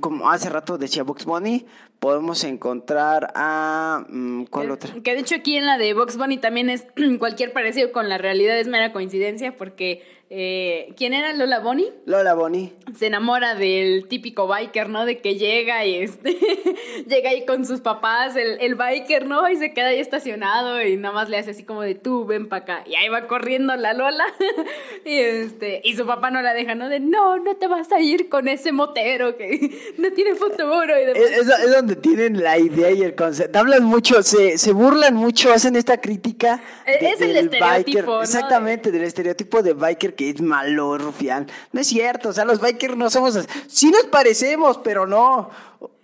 [0.00, 1.66] como hace rato decía Box Bunny,
[1.98, 4.04] podemos encontrar a...
[4.08, 4.94] mm, ¿Cuál que, otra?
[5.02, 6.86] Que de hecho aquí en la de Box Bunny también es
[7.18, 10.02] cualquier parecido con la realidad es mera coincidencia porque
[10.36, 11.86] eh, ¿quién era Lola Bunny?
[12.06, 12.72] Lola Bunny.
[12.98, 15.06] Se enamora del típico biker, ¿no?
[15.06, 16.36] De que llega y este
[17.08, 19.48] llega ahí con sus papás, el, el biker, ¿no?
[19.48, 22.48] Y se queda ahí estacionado y nada más le hace así como de tú, ven
[22.48, 22.84] para acá.
[22.84, 24.24] Y ahí va corriendo la Lola.
[25.04, 26.88] y este, y su papá no la deja, ¿no?
[26.88, 31.04] De no, no te vas a ir con ese motero que no tiene futuro y
[31.06, 31.22] demás.
[31.22, 33.58] Es, es- donde tienen la idea y el concepto.
[33.58, 36.60] Hablan mucho, se, se burlan mucho, hacen esta crítica.
[36.86, 38.22] Es el del estereotipo, ¿no?
[38.22, 41.46] Exactamente, del estereotipo de biker que es malo, rufián.
[41.72, 43.48] No es cierto, o sea, los bikers no somos así.
[43.66, 45.50] Sí nos parecemos, pero no.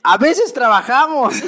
[0.02, 1.34] A veces trabajamos.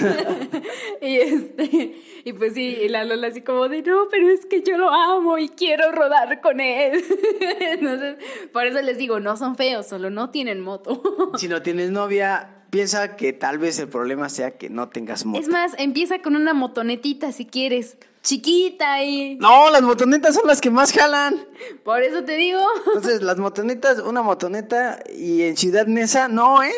[1.00, 4.62] Y este, y pues sí, y la Lola así como de no, pero es que
[4.62, 7.02] yo lo amo y quiero rodar con él.
[7.60, 8.16] Entonces,
[8.52, 11.02] por eso les digo, no son feos, solo no tienen moto.
[11.36, 15.40] si no tienes novia, piensa que tal vez el problema sea que no tengas moto.
[15.40, 20.60] Es más, empieza con una motonetita si quieres, chiquita y No, las motonetas son las
[20.60, 21.44] que más jalan.
[21.84, 22.60] por eso te digo.
[22.86, 26.72] Entonces, las motonetas, una motoneta y en Ciudad Neza, no, ¿eh?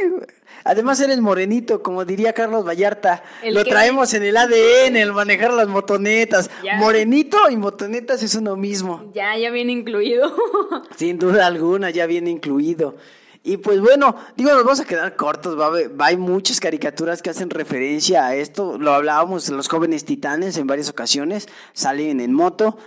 [0.67, 3.23] Además eres morenito, como diría Carlos Vallarta.
[3.43, 6.51] ¿El Lo traemos en el ADN, el manejar las motonetas.
[6.63, 6.77] Ya.
[6.77, 9.11] Morenito y motonetas es uno mismo.
[9.13, 10.35] Ya, ya viene incluido.
[10.97, 12.97] Sin duda alguna, ya viene incluido.
[13.47, 17.29] Y pues bueno, digo, nos vamos a quedar cortos, va, va- hay muchas caricaturas que
[17.29, 22.79] hacen referencia a esto, lo hablábamos los jóvenes titanes en varias ocasiones, salen en moto,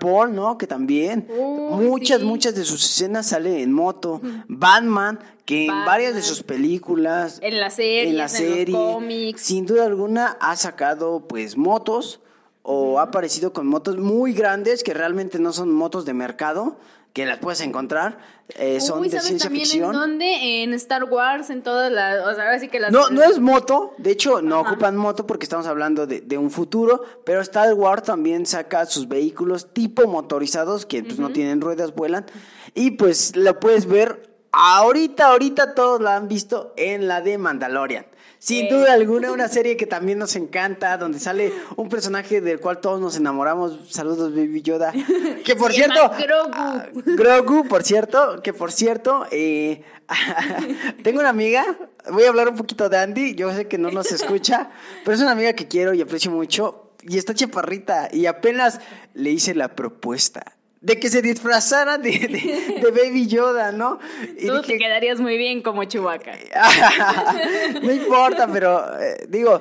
[0.00, 0.56] Paul, ¿no?
[0.56, 1.28] Que también,
[1.70, 2.24] muchas, sí.
[2.24, 7.60] muchas de sus escenas salen en moto, Batman, que en varias de sus películas, En
[7.60, 9.42] las series, en la en los serie, cómics.
[9.42, 12.20] sin duda alguna ha sacado pues motos
[12.62, 16.78] o ha aparecido con motos muy grandes que realmente no son motos de mercado,
[17.16, 18.18] que las puedes encontrar,
[18.50, 19.86] eh, son Uy, de ¿sabes ciencia también ficción.
[19.86, 20.62] en dónde?
[20.62, 23.38] En Star Wars, en todas las, o sea, ahora sí que las No, no es
[23.40, 24.72] moto, de hecho no Ajá.
[24.72, 29.08] ocupan moto porque estamos hablando de, de un futuro, pero Star Wars también saca sus
[29.08, 32.26] vehículos tipo motorizados que pues, no tienen ruedas, vuelan,
[32.74, 38.04] y pues lo puedes ver ahorita, ahorita todos la han visto en la de Mandalorian.
[38.46, 42.80] Sin duda alguna, una serie que también nos encanta, donde sale un personaje del cual
[42.80, 43.90] todos nos enamoramos.
[43.90, 44.92] Saludos, Baby Yoda.
[45.44, 45.96] Que por Se cierto.
[45.96, 46.50] llama Grogu.
[46.52, 49.82] ah, Grogu, por cierto, que por cierto, eh,
[51.02, 51.64] tengo una amiga,
[52.12, 54.70] voy a hablar un poquito de Andy, yo sé que no nos escucha,
[55.04, 58.78] pero es una amiga que quiero y aprecio mucho, y está chaparrita, y apenas
[59.14, 60.55] le hice la propuesta
[60.86, 63.98] de que se disfrazara de, de- de Baby Yoda, ¿no?
[64.38, 66.32] Y Tú te quedarías muy bien como Chewbacca.
[67.82, 69.60] no importa, pero eh, digo,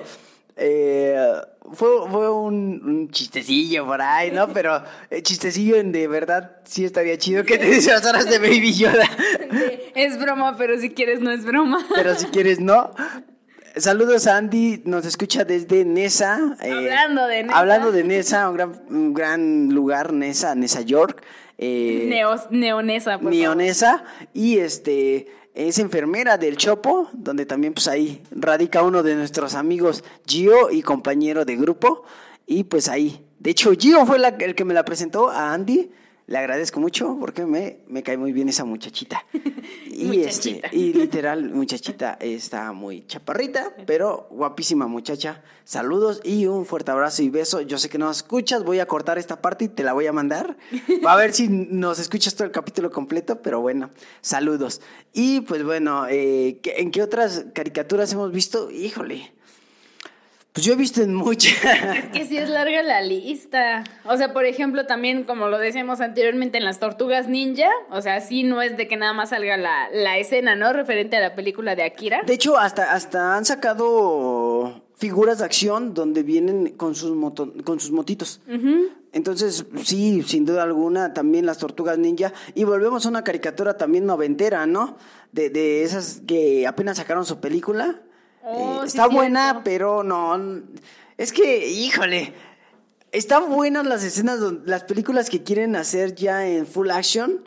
[0.56, 1.18] eh,
[1.74, 4.50] fue, fue un, un chistecillo por ahí, ¿no?
[4.50, 9.10] Pero eh, chistecillo en de verdad sí estaría chido que te disfrazaras de Baby Yoda.
[9.96, 11.84] Es broma, pero si quieres no es broma.
[11.96, 12.92] Pero si quieres, no.
[13.78, 16.56] Saludos a Andy, nos escucha desde Nesa.
[16.62, 17.60] eh, Hablando de Nesa.
[17.60, 21.22] Hablando de Nesa, un gran, un gran lugar, Nesa, Nesa York.
[21.58, 23.34] eh, Neos- neonesa, por favor.
[23.34, 24.04] neonesa
[24.34, 30.04] y este es enfermera del Chopo, donde también pues ahí radica uno de nuestros amigos
[30.28, 32.04] Gio y compañero de grupo
[32.46, 35.90] y pues ahí, de hecho Gio fue la- el que me la presentó a Andy.
[36.28, 39.24] Le agradezco mucho porque me, me cae muy bien esa muchachita.
[39.88, 40.68] Y, Muchachita.
[40.68, 45.42] Este, y literal, muchachita está muy chaparrita, pero guapísima muchacha.
[45.64, 47.62] Saludos y un fuerte abrazo y beso.
[47.62, 50.12] Yo sé que no escuchas, voy a cortar esta parte y te la voy a
[50.12, 50.58] mandar.
[51.06, 53.90] Va a ver si nos escuchas todo el capítulo completo, pero bueno,
[54.22, 54.82] saludos.
[55.14, 58.70] Y pues bueno, eh, ¿qué- ¿en qué otras caricaturas hemos visto?
[58.70, 59.32] Híjole.
[60.56, 61.54] Pues yo he visto en muchas.
[61.98, 63.84] Es que sí es larga la lista.
[64.06, 68.22] O sea, por ejemplo, también como lo decíamos anteriormente en las tortugas ninja, o sea,
[68.22, 70.72] sí no es de que nada más salga la, la escena, ¿no?
[70.72, 72.22] Referente a la película de Akira.
[72.26, 77.82] De hecho, hasta, hasta han sacado figuras de acción donde vienen con sus, moto- con
[77.82, 78.40] sus motitos.
[79.12, 82.32] Entonces, sí, sin duda alguna, también las tortugas ninja.
[82.54, 84.98] Y volvemos a una caricatura también noventera, ¿no?
[85.34, 88.00] De, de esas que apenas sacaron su película.
[88.46, 89.62] Oh, sí, está buena, cierto.
[89.64, 90.64] pero no.
[91.18, 92.34] Es que, híjole.
[93.12, 97.46] Están buenas las escenas, las películas que quieren hacer ya en full action,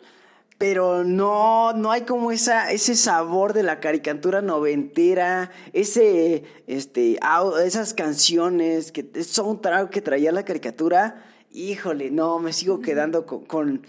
[0.57, 7.19] pero no, no hay como esa, ese sabor de la caricatura noventera, ese, este,
[7.63, 11.23] esas canciones, que es soundtrack que traía la caricatura.
[11.51, 13.85] Híjole, no, me sigo quedando con, con,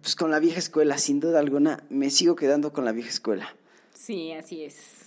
[0.00, 3.56] pues, con la vieja escuela, sin duda alguna, me sigo quedando con la vieja escuela.
[3.92, 4.97] Sí, así es.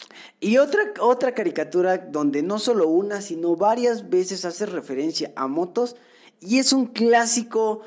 [0.43, 5.95] Y otra, otra caricatura donde no solo una, sino varias veces hace referencia a motos
[6.39, 7.81] y es un clásico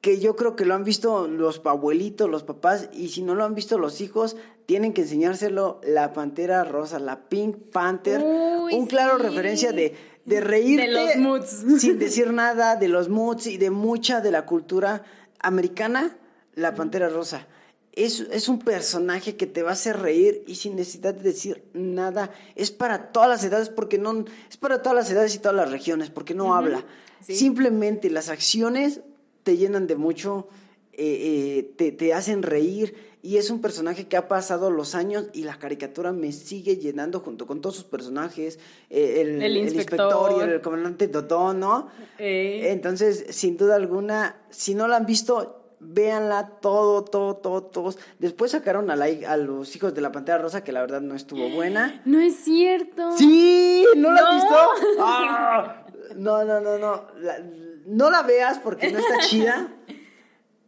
[0.00, 3.44] que yo creo que lo han visto los abuelitos, los papás y si no lo
[3.44, 8.86] han visto los hijos, tienen que enseñárselo la Pantera Rosa, la Pink Panther, Uy, un
[8.86, 9.24] claro sí.
[9.24, 9.94] referencia de,
[10.24, 11.64] de reírte De los moods.
[11.80, 15.02] sin decir nada, de los moods y de mucha de la cultura
[15.38, 16.16] americana,
[16.54, 17.46] la Pantera Rosa.
[17.92, 21.64] Es, es un personaje que te va a hacer reír y sin necesidad de decir
[21.74, 22.30] nada.
[22.54, 25.70] Es para todas las edades porque no es para todas las edades y todas las
[25.70, 26.84] regiones porque no habla.
[27.20, 27.34] sí.
[27.34, 29.00] Simplemente las acciones
[29.42, 30.48] te llenan de mucho,
[30.92, 35.26] eh, eh, te, te hacen reír y es un personaje que ha pasado los años
[35.34, 38.58] y la caricatura me sigue llenando junto con todos sus personajes,
[38.88, 40.36] eh, el, El el inspector.
[40.38, 41.88] y el comandante Dodón, ¿no?
[42.18, 42.68] Eh.
[42.70, 47.98] Entonces, sin duda alguna, si no la han visto, véanla todo, todo, todo, todos.
[48.18, 51.14] Después sacaron a, la a los hijos de la Pantera Rosa, que la verdad no
[51.14, 52.00] estuvo buena.
[52.04, 53.16] No es cierto.
[53.16, 54.56] Sí, ¿no la has visto?
[55.00, 55.86] Ah,
[56.16, 57.04] no, no, no, no.
[57.20, 57.38] La-
[57.86, 59.68] no la veas porque no está chida.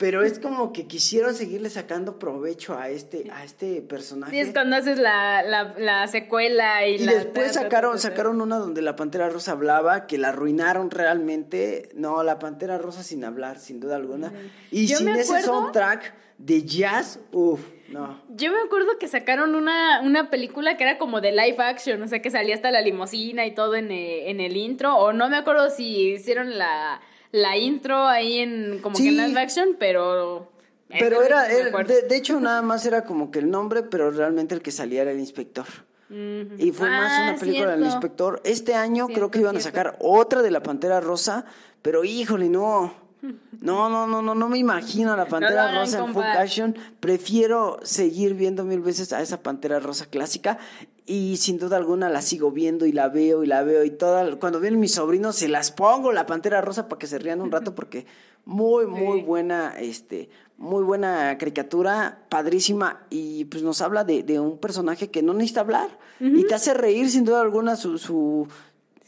[0.02, 4.32] Pero es como que quisieron seguirle sacando provecho a este, a este personaje.
[4.32, 7.14] Sí, es cuando haces la, la, la secuela y, Y la...
[7.14, 11.88] después sacaron, sacaron una donde la Pantera Rosa hablaba, que la arruinaron realmente.
[11.94, 14.32] No, la Pantera Rosa sin hablar, sin duda alguna.
[14.72, 18.20] Y Yo sin ese soundtrack de jazz, uff, no.
[18.30, 22.08] Yo me acuerdo que sacaron una, una película que era como de live action, o
[22.08, 25.28] sea, que salía hasta la limusina y todo en, eh, en el intro, o no
[25.28, 27.00] me acuerdo si hicieron la,
[27.32, 30.50] la intro ahí en como que en live action, pero...
[30.88, 34.60] Pero era, de, de hecho, nada más era como que el nombre, pero realmente el
[34.60, 35.64] que salía era el inspector.
[36.10, 38.42] Y fue más Ah, una película del inspector.
[38.44, 41.46] Este año creo que iban a sacar otra de la Pantera Rosa,
[41.80, 42.94] pero híjole, no.
[43.60, 46.76] No, no, no, no, no me imagino a la Pantera Rosa en full action.
[47.00, 50.58] Prefiero seguir viendo mil veces a esa Pantera Rosa clásica
[51.06, 54.38] y sin duda alguna la sigo viendo y la veo y la veo y toda
[54.38, 57.50] cuando vienen mis sobrinos se las pongo la Pantera Rosa para que se rían un
[57.50, 58.06] rato porque
[58.44, 59.26] muy muy Sí.
[59.26, 65.22] buena este muy buena caricatura, padrísima y pues nos habla de, de un personaje que
[65.22, 68.46] no necesita hablar y te hace reír sin duda alguna su, su,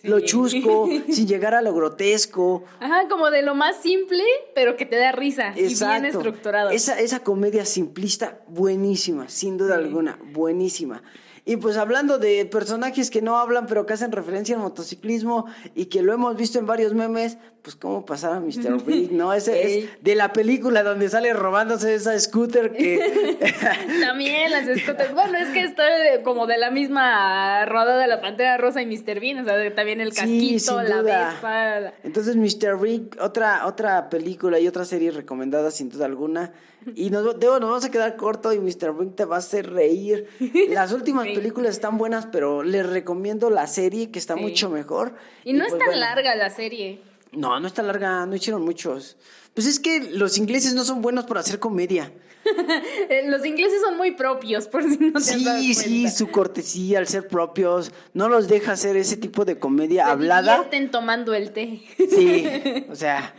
[0.03, 2.65] lo chusco, sin llegar a lo grotesco.
[2.81, 5.53] Ajá, como de lo más simple, pero que te da risa.
[5.57, 6.71] Y bien estructurado.
[6.71, 11.05] Esa, esa comedia simplista, buenísima, sin duda alguna, buenísima.
[11.47, 15.45] Y pues hablando de personajes que no hablan, pero que hacen referencia al motociclismo
[15.75, 18.83] y que lo hemos visto en varios memes, pues cómo pasar a Mr.
[18.87, 19.31] Big, ¿no?
[19.35, 19.79] Ese Ey.
[19.81, 23.39] es de la película donde sale robándose esa scooter que...
[24.01, 25.13] También las scooters.
[25.13, 29.21] Bueno, es que de- como de la misma rodada de la Pantera Rosa y Mr.
[29.21, 29.39] Bean.
[29.41, 31.31] O sea, también el casquito, la duda.
[31.31, 31.93] Vespa.
[32.05, 32.81] Entonces, Mr.
[32.81, 36.53] Big, otra, otra película y otra serie recomendada sin duda alguna.
[36.95, 38.97] Y nos, Debo, nos vamos a quedar corto y Mr.
[38.99, 40.27] Big te va a hacer reír.
[40.71, 41.35] Las últimas Sí.
[41.35, 44.41] películas están buenas, pero les recomiendo la serie que está Sí.
[44.41, 45.15] mucho mejor.
[45.45, 46.01] Y no es pues, tan bueno.
[46.01, 47.01] larga la serie.
[47.33, 49.17] No, no está larga, no hicieron muchos.
[49.55, 52.13] Pues es que los ingleses no son buenos para hacer comedia.
[53.27, 56.99] Los ingleses son muy propios, por si no te has dado Sí, sí, su cortesía
[56.99, 60.57] al ser propios no los deja hacer ese tipo de comedia Se hablada.
[60.57, 61.81] divierten tomando el té.
[61.97, 62.45] Sí,
[62.91, 63.35] o sea.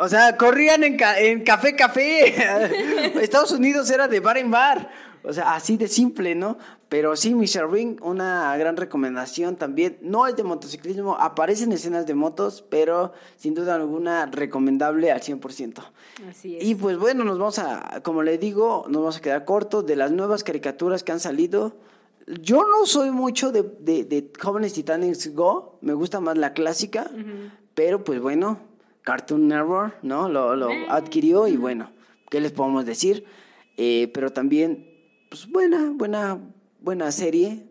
[0.00, 2.34] O sea, corrían en, ca- en café, café.
[3.22, 4.90] Estados Unidos era de bar en bar.
[5.24, 6.56] O sea, así de simple, ¿no?
[6.88, 7.70] Pero sí, Mr.
[7.70, 9.98] Ring, una gran recomendación también.
[10.00, 15.82] No es de motociclismo, aparecen escenas de motos, pero sin duda alguna recomendable al 100%.
[16.30, 16.64] Así es.
[16.64, 19.96] Y pues bueno, nos vamos a, como le digo, nos vamos a quedar cortos de
[19.96, 21.76] las nuevas caricaturas que han salido.
[22.40, 27.10] Yo no soy mucho de, de, de Jóvenes Titanes Go, me gusta más la clásica,
[27.74, 28.60] pero pues bueno,
[29.08, 30.28] Cartoon Network, ¿no?
[30.28, 31.90] Lo, lo adquirió y bueno,
[32.28, 33.24] ¿qué les podemos decir?
[33.78, 34.86] Eh, pero también,
[35.30, 36.38] pues buena, buena,
[36.82, 37.64] buena serie,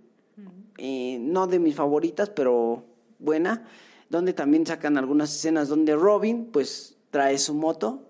[0.79, 2.85] eh, no de mis favoritas, pero
[3.19, 3.67] buena,
[4.09, 8.01] donde también sacan algunas escenas donde Robin, pues, trae su moto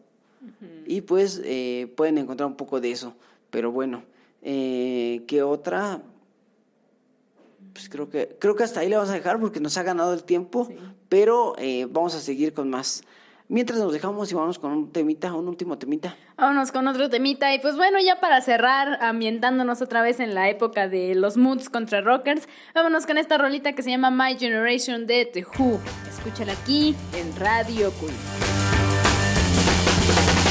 [0.85, 3.13] y pues eh, pueden encontrar un poco de eso.
[3.49, 4.05] Pero bueno,
[4.41, 6.01] eh, ¿qué otra?
[7.73, 10.13] Pues creo que, creo que hasta ahí le vamos a dejar porque nos ha ganado
[10.13, 10.69] el tiempo,
[11.09, 11.55] pero
[11.89, 13.03] vamos a seguir con más.
[13.49, 16.17] Mientras nos dejamos y vamos con un temita, un último temita.
[16.35, 17.53] Vámonos con otro temita.
[17.53, 21.69] Y pues bueno, ya para cerrar, ambientándonos otra vez en la época de los moods
[21.69, 25.79] contra rockers, vámonos con esta rolita que se llama My Generation de The Who.
[26.09, 28.11] Escúchala aquí en Radio Cool.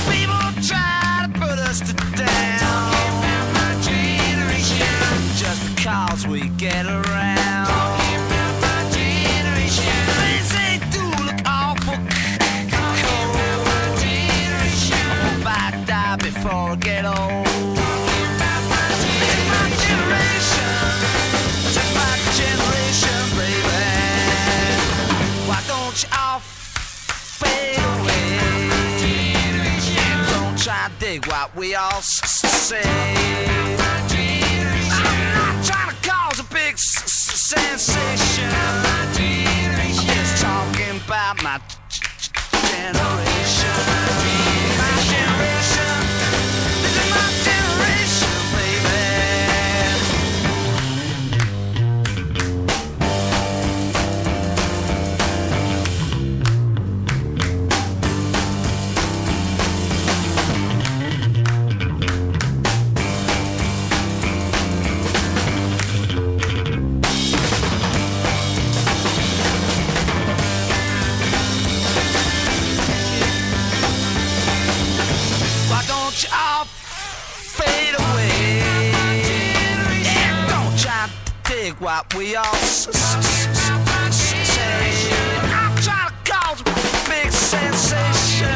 [0.08, 2.96] People try to put us to down.
[5.38, 7.05] Just because we get around.
[16.18, 17.16] Before I get old.
[19.52, 20.72] My generation.
[22.36, 23.82] Generation, baby.
[25.48, 28.38] Why don't you all fade away?
[30.30, 32.82] Don't try to dig what we all say.
[32.82, 33.76] I'm
[35.34, 38.50] not trying to cause a big sensation.
[38.88, 39.12] I'm
[40.06, 41.60] just talking about my
[42.92, 43.68] generation.
[44.78, 46.15] My generation.
[81.80, 82.90] What we all say.
[85.52, 86.64] I'm trying to cause a
[87.08, 88.48] big sensation.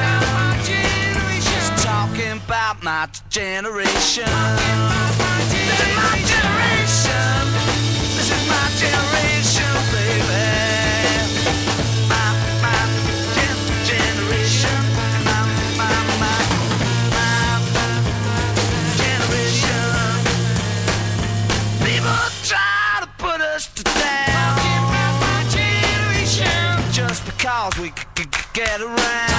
[1.41, 4.25] Just talking about my generation.
[4.25, 7.45] This is my generation.
[8.17, 9.30] This is my generation,
[28.52, 29.30] get around.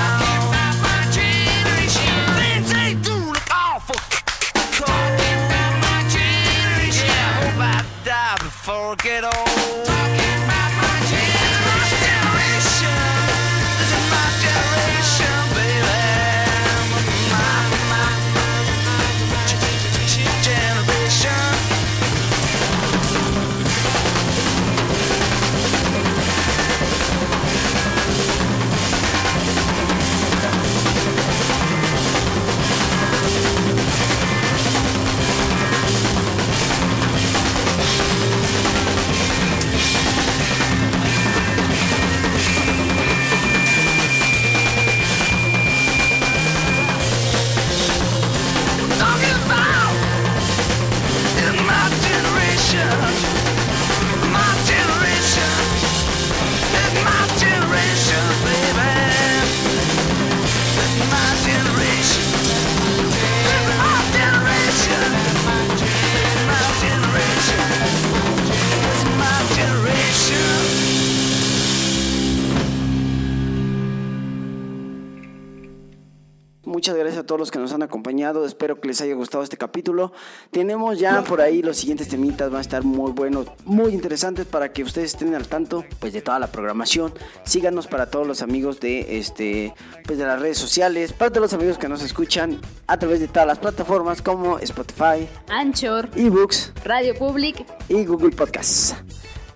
[77.32, 78.44] Todos los que nos han acompañado.
[78.44, 80.12] Espero que les haya gustado este capítulo.
[80.52, 84.74] Tenemos ya por ahí los siguientes temitas, van a estar muy buenos, muy interesantes para
[84.74, 87.14] que ustedes estén al tanto pues de toda la programación.
[87.45, 89.74] Síganos para todos los amigos de este
[90.06, 93.30] pues de las redes sociales, para todos los amigos que nos escuchan a través de
[93.30, 98.94] todas las plataformas como Spotify, Anchor, eBooks Radio Public, y Google Podcasts.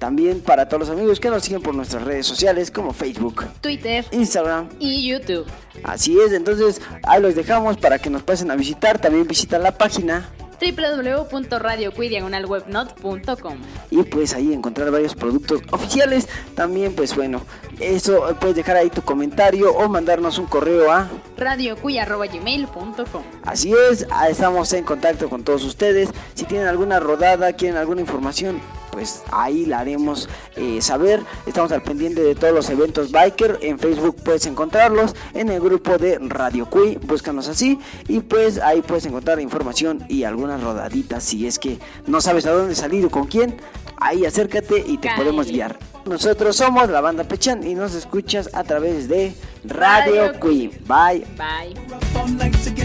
[0.05, 4.05] También para todos los amigos que nos siguen por nuestras redes sociales como Facebook, Twitter
[4.11, 4.69] Instagram.
[4.77, 5.47] y YouTube.
[5.83, 8.99] Así es, entonces ahí los dejamos para que nos pasen a visitar.
[8.99, 10.29] También visitan la página
[10.61, 13.57] www.radioquidiagonalwebnot.com
[13.89, 16.29] y pues ahí encontrar varios productos oficiales.
[16.53, 17.41] También pues bueno,
[17.79, 24.05] eso eh, puedes dejar ahí tu comentario o mandarnos un correo a radiocuya.gmail.com Así es,
[24.29, 26.09] estamos en contacto con todos ustedes.
[26.35, 28.61] Si tienen alguna rodada, quieren alguna información,
[28.95, 31.21] pues ahí la haremos eh, saber.
[31.45, 33.59] Estamos al pendiente de todos los eventos biker.
[33.61, 35.13] En Facebook puedes encontrarlos.
[35.33, 37.77] En el grupo de Radio Cui, búscanos así.
[38.07, 41.25] Y pues ahí puedes encontrar información y algunas rodaditas.
[41.25, 41.77] Si es que
[42.07, 43.57] no sabes a dónde salir o con quién,
[43.97, 45.77] ahí acércate y te podemos guiar.
[46.05, 49.35] Nosotros somos la banda Pechan y nos escuchas a través de
[49.65, 50.71] Radio, Radio Cui.
[50.87, 51.25] Bye.
[51.35, 52.84] Bye.